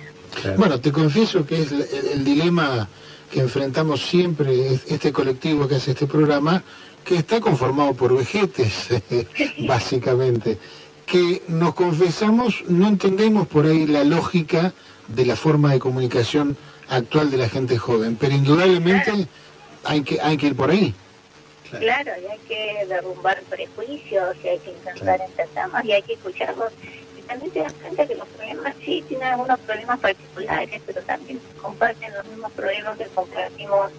Bueno, 0.57 0.79
te 0.79 0.91
confieso 0.91 1.45
que 1.45 1.61
es 1.61 1.71
el, 1.71 2.23
dilema 2.23 2.87
que 3.31 3.41
enfrentamos 3.41 4.01
siempre 4.01 4.79
este 4.87 5.11
colectivo 5.11 5.67
que 5.67 5.75
hace 5.75 5.91
este 5.91 6.07
programa, 6.07 6.63
que 7.07 7.15
está 7.15 7.39
conformado 7.39 7.93
por 7.93 8.15
vejetes, 8.15 8.89
básicamente, 9.65 10.57
que 11.05 11.41
nos 11.47 11.73
confesamos, 11.73 12.65
no 12.67 12.85
entendemos 12.85 13.47
por 13.47 13.65
ahí 13.65 13.87
la 13.87 14.03
lógica 14.03 14.73
de 15.07 15.25
la 15.25 15.37
forma 15.37 15.71
de 15.71 15.79
comunicación 15.79 16.57
actual 16.89 17.31
de 17.31 17.37
la 17.37 17.47
gente 17.47 17.77
joven, 17.77 18.17
pero 18.19 18.35
indudablemente 18.35 19.25
hay 19.85 20.01
que, 20.01 20.19
hay 20.19 20.35
que 20.35 20.47
ir 20.47 20.55
por 20.57 20.69
ahí. 20.69 20.93
Claro. 21.69 22.11
y 22.21 22.25
hay 22.25 22.39
que 22.39 22.85
derrumbar 22.87 23.41
prejuicios, 23.43 24.35
y 24.43 24.47
hay 24.49 24.59
que 24.59 24.71
intentar 24.71 25.21
entendernos, 25.21 25.85
y 25.85 25.91
hay 25.93 26.01
que 26.01 26.13
escucharlos. 26.13 26.73
Y 27.17 27.21
también 27.21 27.51
te 27.51 27.59
das 27.59 27.73
cuenta 27.73 28.05
que 28.05 28.15
los 28.15 28.27
problemas 28.27 28.73
sí 28.83 29.03
tienen 29.07 29.27
algunos 29.27 29.59
problemas 29.59 29.99
particulares, 29.99 30.81
pero 30.85 31.01
también 31.03 31.39
comparten 31.61 32.13
los 32.13 32.25
mismos 32.25 32.51
problemas 32.51 32.97
que 32.97 33.05
compartimos 33.05 33.91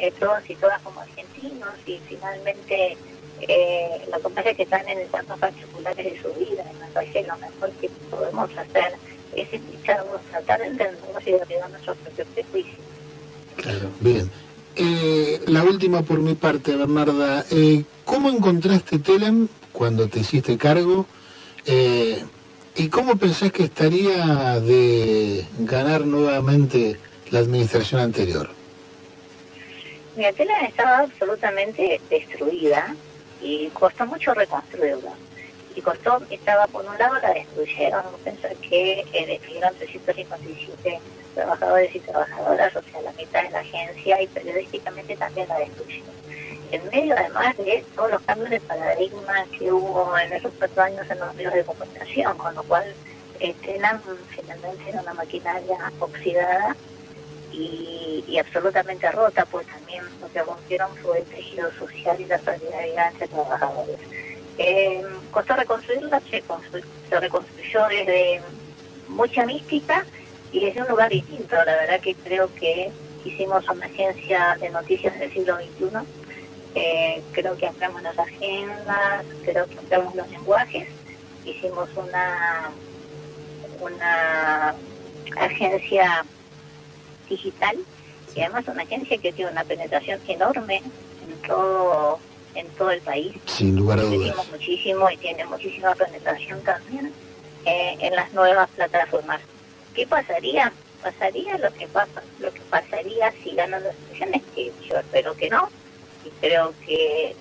eh, 0.00 0.12
todos 0.18 0.48
y 0.48 0.54
todas 0.56 0.80
como 0.82 1.00
argentinos, 1.00 1.74
y 1.86 1.98
finalmente 2.08 2.96
eh, 3.40 4.08
lo 4.12 4.20
que 4.20 4.34
pasa 4.34 4.50
es 4.50 4.56
que 4.56 4.62
están 4.64 4.88
en 4.88 4.98
etapas 4.98 5.38
particulares 5.38 6.04
de 6.12 6.22
su 6.22 6.28
vida, 6.38 6.64
y 6.70 6.80
me 6.80 6.86
parece 6.92 7.26
lo 7.26 7.36
mejor 7.36 7.70
que 7.80 7.88
podemos 8.10 8.50
hacer 8.56 8.94
es 9.36 9.52
escucharlos, 9.52 10.20
tratar 10.30 10.60
de 10.60 10.66
entendernos 10.66 11.22
y 11.26 11.30
de 11.30 11.36
olvidar 11.36 11.70
nuestros 11.70 11.96
propios 11.98 12.28
prejuicios. 12.34 12.76
Claro, 13.56 13.90
bien. 14.00 14.30
Eh, 14.76 15.40
la 15.46 15.62
última 15.62 16.02
por 16.02 16.20
mi 16.20 16.34
parte, 16.34 16.76
Bernarda. 16.76 17.44
Eh, 17.50 17.84
¿Cómo 18.04 18.30
encontraste 18.30 18.98
Telem 18.98 19.48
cuando 19.72 20.08
te 20.08 20.20
hiciste 20.20 20.56
cargo? 20.56 21.06
Eh, 21.66 22.24
¿Y 22.76 22.88
cómo 22.88 23.16
pensás 23.16 23.52
que 23.52 23.64
estaría 23.64 24.58
de 24.60 25.44
ganar 25.60 26.06
nuevamente 26.06 26.98
la 27.30 27.40
administración 27.40 28.00
anterior? 28.00 28.48
Mi 30.20 30.30
Telem 30.34 30.66
estaba 30.66 30.98
absolutamente 30.98 31.98
destruida 32.10 32.94
y 33.40 33.68
costó 33.68 34.04
mucho 34.04 34.34
reconstruirla. 34.34 35.12
Y 35.74 35.80
costó, 35.80 36.20
estaba 36.28 36.66
por 36.66 36.84
un 36.84 36.98
lado 36.98 37.14
la 37.22 37.32
destruyeron, 37.32 38.02
pensar 38.22 38.54
que 38.56 39.00
eh, 39.14 39.26
despidieron 39.26 39.74
357 39.76 41.00
trabajadores 41.34 41.96
y 41.96 42.00
trabajadoras, 42.00 42.76
o 42.76 42.82
sea, 42.82 43.00
la 43.00 43.12
mitad 43.12 43.44
de 43.44 43.50
la 43.50 43.60
agencia 43.60 44.20
y 44.20 44.26
periodísticamente 44.26 45.16
también 45.16 45.48
la 45.48 45.58
destruyeron. 45.60 46.14
En 46.70 46.86
medio 46.90 47.16
además 47.16 47.56
de 47.56 47.82
todos 47.96 48.10
los 48.10 48.20
cambios 48.20 48.50
de 48.50 48.60
paradigma 48.60 49.46
que 49.58 49.72
hubo 49.72 50.18
en 50.18 50.34
esos 50.34 50.52
cuatro 50.58 50.82
años 50.82 51.10
en 51.10 51.18
los 51.18 51.34
medios 51.34 51.54
de 51.54 51.64
comunicación, 51.64 52.36
con 52.36 52.54
lo 52.54 52.62
cual 52.64 52.84
eh, 53.40 53.54
finalmente 53.62 54.84
era 54.86 55.00
una 55.00 55.14
maquinaria 55.14 55.78
oxidada 55.98 56.76
y, 57.60 58.38
absolutamente 58.38 59.10
rota, 59.10 59.44
pues 59.46 59.66
también 59.66 60.04
lo 60.20 60.32
que 60.32 60.42
rompieron 60.42 60.94
fue 60.96 61.18
el 61.18 61.24
tejido 61.24 61.70
social 61.78 62.20
y 62.20 62.24
la 62.24 62.38
solidaridad 62.38 63.12
entre 63.12 63.28
trabajadores. 63.28 63.96
Eh, 64.58 65.02
costó 65.30 65.56
reconstruirla, 65.56 66.20
se, 66.30 66.42
se 67.08 67.20
reconstruyó 67.20 67.86
desde 67.88 68.40
mucha 69.08 69.44
mística 69.46 70.04
y 70.52 70.64
desde 70.64 70.82
un 70.82 70.88
lugar 70.88 71.10
distinto. 71.10 71.56
La 71.56 71.76
verdad 71.76 72.00
que 72.00 72.14
creo 72.14 72.52
que 72.54 72.90
hicimos 73.24 73.68
una 73.68 73.86
agencia 73.86 74.56
de 74.60 74.70
noticias 74.70 75.18
del 75.18 75.32
siglo 75.32 75.56
XXI. 75.56 75.98
Eh, 76.74 77.22
creo 77.32 77.56
que 77.56 77.66
ampliamos 77.66 78.02
las 78.02 78.18
agendas, 78.18 79.24
creo 79.44 79.66
que 79.66 79.78
ampliamos 79.78 80.14
los 80.14 80.30
lenguajes. 80.30 80.88
Hicimos 81.44 81.88
una, 81.96 82.70
una 83.80 84.74
agencia 85.36 86.24
digital 87.30 87.76
y 88.34 88.40
además 88.40 88.68
una 88.68 88.82
agencia 88.82 89.16
que 89.18 89.32
tiene 89.32 89.50
una 89.50 89.64
penetración 89.64 90.20
enorme 90.28 90.82
en 91.26 91.48
todo 91.48 92.18
en 92.54 92.66
todo 92.70 92.90
el 92.90 93.00
país. 93.00 93.32
Sin 93.46 93.76
lugar 93.76 94.00
a 94.00 94.02
dudas. 94.02 94.36
muchísimo 94.50 95.08
y 95.10 95.16
tiene 95.16 95.44
muchísima 95.46 95.94
penetración 95.94 96.60
también 96.62 97.12
eh, 97.64 97.96
en 98.00 98.14
las 98.14 98.32
nuevas 98.32 98.68
plataformas. 98.70 99.40
¿Qué 99.94 100.06
pasaría? 100.06 100.72
Pasaría 101.02 101.56
lo 101.58 101.72
que 101.72 101.86
pasa, 101.86 102.22
lo 102.40 102.52
que 102.52 102.60
pasaría 102.62 103.32
si 103.42 103.54
ganan 103.54 103.82
las 103.82 103.94
elecciones, 104.06 104.42
que 104.54 104.72
yo 104.86 104.98
espero 104.98 105.34
que 105.34 105.48
no, 105.48 105.70
y 106.24 106.30
creo 106.40 106.74
que 106.84 107.34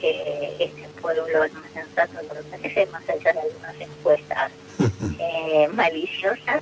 este 0.60 0.88
pueblo 1.02 1.44
es 1.44 1.54
más 1.54 1.72
sensato 1.74 2.14
lo 2.22 2.30
que 2.30 2.44
parece, 2.50 2.86
más 2.88 3.10
allá 3.10 3.34
de 3.34 3.40
algunas 3.40 3.82
encuestas 3.82 4.52
eh, 5.20 5.68
maliciosas. 5.74 6.62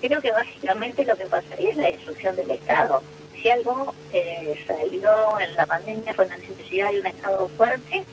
Creo 0.00 0.20
que 0.20 0.30
básicamente 0.30 1.04
lo 1.04 1.16
que 1.16 1.26
pasaría 1.26 1.70
es 1.70 1.76
la 1.76 1.90
destrucción 1.90 2.36
del 2.36 2.50
Estado 2.52 3.02
si 3.42 3.50
algo 3.50 3.94
eh, 4.12 4.58
salió 4.66 5.38
en 5.40 5.54
la 5.54 5.66
pandemia 5.66 6.14
fue 6.14 6.26
la 6.28 6.36
necesidad 6.36 6.90
de 6.90 7.00
un 7.00 7.06
Estado 7.06 7.48
fuerte 7.56 8.04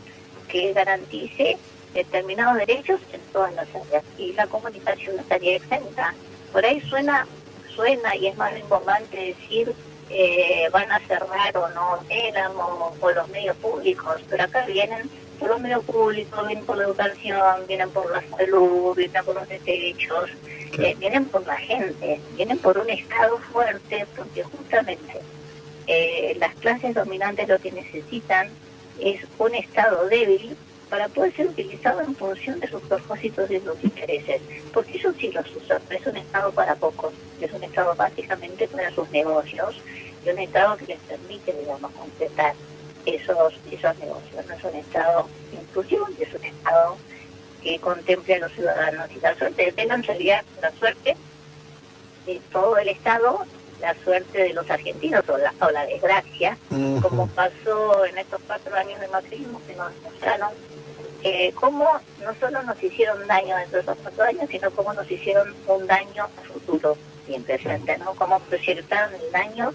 que 0.47 0.73
garantice 0.73 1.57
determinados 1.93 2.57
derechos 2.57 2.99
en 3.11 3.21
todas 3.31 3.53
las 3.55 3.67
áreas 3.69 4.03
y 4.17 4.33
la 4.33 4.47
comunicación 4.47 5.19
estaría 5.19 5.55
exenta. 5.57 6.13
Por 6.51 6.65
ahí 6.65 6.81
suena, 6.81 7.25
suena 7.73 8.15
y 8.15 8.27
es 8.27 8.37
más 8.37 8.57
importante 8.57 9.17
decir 9.17 9.73
eh, 10.09 10.69
van 10.71 10.91
a 10.91 10.99
cerrar 10.99 11.57
o 11.57 11.67
no 11.69 11.99
éramos 12.09 12.93
o 12.99 13.11
los 13.11 13.27
medios 13.29 13.55
públicos, 13.57 14.21
pero 14.29 14.43
acá 14.43 14.65
vienen 14.65 15.09
por 15.35 15.49
los 15.49 15.61
medios 15.61 15.83
públicos, 15.83 16.47
vienen 16.47 16.65
por 16.65 16.77
la 16.77 16.85
educación, 16.85 17.67
vienen 17.67 17.89
por 17.89 18.11
la 18.11 18.23
salud, 18.37 18.95
vienen 18.95 19.25
por 19.25 19.35
los 19.35 19.47
derechos, 19.47 20.29
eh, 20.77 20.95
vienen 20.99 21.25
por 21.25 21.45
la 21.45 21.57
gente, 21.57 22.19
vienen 22.35 22.57
por 22.57 22.77
un 22.77 22.89
Estado 22.89 23.37
fuerte, 23.51 24.05
porque 24.15 24.43
justamente 24.43 25.21
eh, 25.87 26.35
las 26.39 26.55
clases 26.55 26.95
dominantes 26.95 27.47
lo 27.47 27.59
que 27.59 27.71
necesitan 27.71 28.49
es 28.99 29.21
un 29.37 29.55
Estado 29.55 30.07
débil 30.07 30.55
para 30.89 31.07
poder 31.07 31.35
ser 31.35 31.47
utilizado 31.47 32.01
en 32.01 32.15
función 32.15 32.59
de 32.59 32.67
sus 32.67 32.81
propósitos 32.83 33.49
y 33.51 33.59
sus 33.59 33.83
intereses, 33.83 34.41
porque 34.73 34.97
ellos 34.97 35.15
sí 35.19 35.31
los 35.31 35.45
usan, 35.55 35.81
es 35.89 36.05
un 36.05 36.17
Estado 36.17 36.51
para 36.51 36.75
pocos, 36.75 37.13
es 37.41 37.51
un 37.51 37.63
Estado 37.63 37.95
básicamente 37.95 38.67
para 38.67 38.91
sus 38.91 39.09
negocios 39.11 39.75
y 40.25 40.29
un 40.29 40.39
Estado 40.39 40.77
que 40.77 40.85
les 40.85 40.99
permite, 40.99 41.53
digamos, 41.53 41.91
completar 41.91 42.53
esos, 43.05 43.53
esos 43.71 43.97
negocios. 43.97 44.45
No 44.47 44.53
es 44.53 44.63
un 44.63 44.75
Estado 44.75 45.27
inclusivo, 45.51 46.07
es 46.19 46.33
un 46.33 46.45
Estado 46.45 46.97
que 47.61 47.79
contemple 47.79 48.35
a 48.35 48.39
los 48.39 48.51
ciudadanos. 48.53 49.09
Y 49.15 49.19
la 49.19 49.35
suerte 49.35 49.65
de 49.65 49.71
Telam 49.71 50.03
sería 50.03 50.43
la 50.61 50.71
suerte 50.71 51.15
de 52.25 52.41
todo 52.51 52.77
el 52.77 52.89
Estado, 52.89 53.45
la 53.81 53.95
suerte 54.03 54.43
de 54.43 54.53
los 54.53 54.69
argentinos 54.69 55.23
o 55.29 55.37
la, 55.37 55.53
o 55.61 55.71
la 55.71 55.85
desgracia, 55.85 56.57
como 57.01 57.27
pasó 57.27 58.05
en 58.05 58.17
estos 58.17 58.41
cuatro 58.47 58.75
años 58.75 58.99
de 58.99 59.07
macrismo 59.09 59.61
que 59.67 59.75
nos 59.75 59.91
mostraron 60.03 60.51
eh, 61.27 61.51
cómo 61.55 61.89
no 62.23 62.35
solo 62.39 62.61
nos 62.61 62.81
hicieron 62.83 63.25
daño 63.25 63.57
dentro 63.57 63.77
de 63.77 63.81
esos 63.81 63.97
cuatro 63.97 64.23
años, 64.25 64.45
sino 64.47 64.69
cómo 64.69 64.93
nos 64.93 65.09
hicieron 65.09 65.55
un 65.65 65.87
daño 65.87 66.25
a 66.25 66.53
futuro 66.53 66.95
y 67.27 67.39
presente, 67.39 67.97
¿no? 67.97 68.13
Cómo 68.13 68.39
proyectaron 68.41 69.15
el 69.15 69.31
daño 69.31 69.73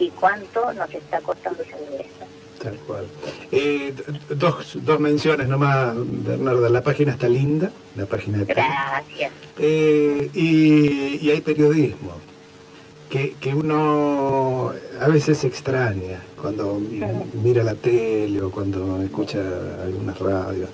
y 0.00 0.10
cuánto 0.10 0.72
nos 0.72 0.92
está 0.92 1.20
costando 1.20 1.62
salir 1.62 2.00
esto. 2.00 2.26
Tal 2.62 2.76
cual. 2.86 3.06
Eh, 3.52 3.94
dos, 4.30 4.78
dos 4.82 5.00
menciones 5.00 5.48
nomás, 5.48 5.94
Bernardo. 5.96 6.68
La 6.68 6.82
página 6.82 7.12
está 7.12 7.28
linda, 7.28 7.70
la 7.96 8.06
página 8.06 8.38
de 8.38 8.46
Gracias. 8.46 9.32
Eh, 9.58 10.30
y, 10.34 11.24
y, 11.24 11.30
hay 11.30 11.40
periodismo 11.40 12.12
que, 13.08 13.34
que 13.40 13.54
uno 13.54 14.72
a 15.00 15.08
veces 15.08 15.44
extraña 15.44 16.20
cuando 16.40 16.80
mira 17.42 17.62
la 17.62 17.74
tele 17.74 18.42
o 18.42 18.50
cuando 18.50 19.02
escucha 19.02 19.40
algunas 19.82 20.18
radios. 20.18 20.68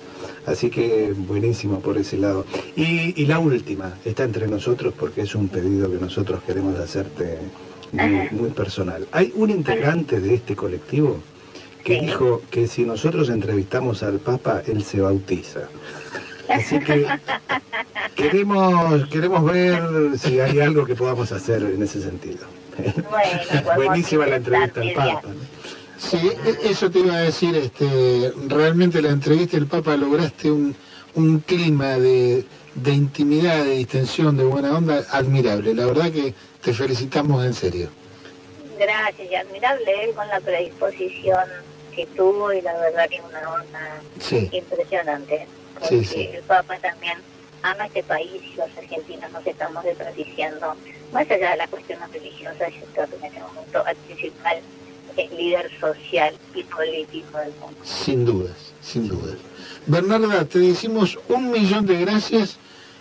Así 0.45 0.69
que 0.69 1.13
buenísimo 1.15 1.79
por 1.79 1.97
ese 1.97 2.17
lado. 2.17 2.45
Y, 2.75 3.19
y 3.19 3.25
la 3.25 3.39
última, 3.39 3.93
está 4.05 4.23
entre 4.23 4.47
nosotros 4.47 4.93
porque 4.97 5.21
es 5.21 5.35
un 5.35 5.49
pedido 5.49 5.89
que 5.89 5.97
nosotros 5.97 6.41
queremos 6.45 6.79
hacerte 6.79 7.39
muy, 7.91 8.29
muy 8.31 8.49
personal. 8.49 9.07
¿Hay 9.11 9.31
un 9.35 9.49
integrante 9.49 10.19
de 10.19 10.35
este 10.35 10.55
colectivo? 10.55 11.19
Que 11.85 12.01
dijo 12.01 12.41
que 12.49 12.67
si 12.67 12.83
nosotros 12.83 13.29
entrevistamos 13.29 14.01
al 14.01 14.17
Papa, 14.17 14.63
él 14.65 14.83
se 14.83 15.01
bautiza. 15.01 15.69
Así 16.49 16.79
que 16.79 17.05
queremos, 18.15 19.07
queremos 19.07 19.45
ver 19.45 20.17
si 20.17 20.39
hay 20.39 20.59
algo 20.61 20.83
que 20.83 20.95
podamos 20.95 21.31
hacer 21.31 21.61
en 21.61 21.83
ese 21.83 22.01
sentido. 22.01 22.47
Buenísima 23.75 24.25
la 24.25 24.37
entrevista 24.37 24.81
al 24.81 24.93
Papa. 24.93 25.21
Sí, 25.99 26.17
e, 26.17 26.71
eso 26.71 26.89
te 26.89 26.99
iba 26.99 27.13
a 27.13 27.21
decir, 27.21 27.55
este, 27.55 28.33
realmente 28.47 28.99
la 28.99 29.11
entrevista 29.11 29.55
del 29.55 29.67
Papa 29.67 29.95
lograste 29.95 30.49
un, 30.49 30.75
un 31.13 31.39
clima 31.39 31.99
de, 31.99 32.45
de 32.73 32.91
intimidad, 32.93 33.63
de 33.63 33.75
distensión, 33.77 34.35
de 34.37 34.43
buena 34.43 34.75
onda 34.75 35.03
admirable. 35.11 35.75
La 35.75 35.85
verdad 35.85 36.11
que 36.11 36.33
te 36.63 36.73
felicitamos 36.73 37.45
en 37.45 37.53
serio. 37.53 37.89
Gracias, 38.79 39.31
y 39.31 39.35
admirable 39.35 40.03
él 40.03 40.15
con 40.15 40.27
la 40.27 40.39
predisposición 40.39 41.45
que 41.95 42.05
tuvo 42.07 42.51
y 42.53 42.61
la 42.61 42.73
verdad 42.73 43.07
que 43.09 43.15
es 43.17 43.23
una 43.23 43.53
onda 43.53 44.01
Sí. 44.19 44.49
impresionante. 44.51 45.47
Porque 45.73 45.87
Sí, 45.99 46.05
sí. 46.05 46.29
el 46.33 46.41
Papa 46.43 46.77
también 46.79 47.17
ama 47.63 47.85
este 47.87 48.03
país 48.03 48.41
y 48.43 48.55
los 48.55 48.67
argentinos 48.77 49.31
nos 49.31 49.45
estamos 49.47 49.83
desperdiciando. 49.83 50.75
Más 51.11 51.29
allá 51.31 51.51
de 51.51 51.57
las 51.57 51.69
cuestiones 51.69 52.11
religiosas, 52.11 52.73
yo 52.73 52.85
creo 52.93 53.07
que 53.09 53.15
en 53.17 53.23
este 53.25 53.39
momento 53.39 53.85
el 53.87 53.95
principal 53.97 54.57
líder 55.37 55.71
social 55.79 56.35
y 56.53 56.63
político 56.63 57.37
del 57.37 57.51
mundo. 57.61 57.77
Sin 57.83 58.25
dudas, 58.25 58.55
sin 58.81 59.07
dudas. 59.07 59.37
Bernarda, 59.85 60.43
te 60.45 60.59
decimos 60.59 61.17
un 61.29 61.51
millón 61.51 61.85
de 61.85 62.01
gracias 62.01 62.57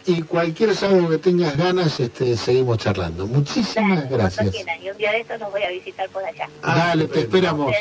y 0.07 0.23
cualquier 0.23 0.77
sábado 0.77 1.09
que 1.09 1.19
tengas 1.19 1.57
ganas 1.57 1.99
este, 1.99 2.37
seguimos 2.37 2.79
charlando. 2.79 3.27
Muchísimas 3.27 4.09
gracias. 4.09 4.55
Y 4.83 4.91
un 4.91 4.97
día 4.97 5.11
de 5.13 5.21
estos 5.21 5.41
los 5.41 5.51
voy 5.51 5.63
a 5.65 5.71
visitar 5.71 6.09
por 6.11 6.25
allá. 6.25 6.49
Dale, 6.63 7.07
te 7.09 7.21
esperamos. 7.21 7.75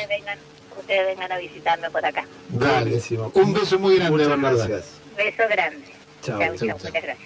Ustedes 0.84 1.06
vengan, 1.06 1.32
a 1.32 1.38
visitarme 1.38 1.90
por 1.90 2.04
acá. 2.04 2.26
Dale. 2.50 2.82
Buenísimo. 2.90 3.30
Un 3.34 3.54
beso 3.54 3.78
muy 3.78 3.96
grande, 3.96 4.10
Muchas 4.12 4.28
Bernarda. 4.28 4.66
gracias. 4.66 5.00
Beso 5.16 5.42
grande. 5.48 5.86
Chao, 6.22 6.38
chau, 6.38 6.56
chau. 6.56 6.68
muchas 6.68 6.92
gracias. 6.92 7.18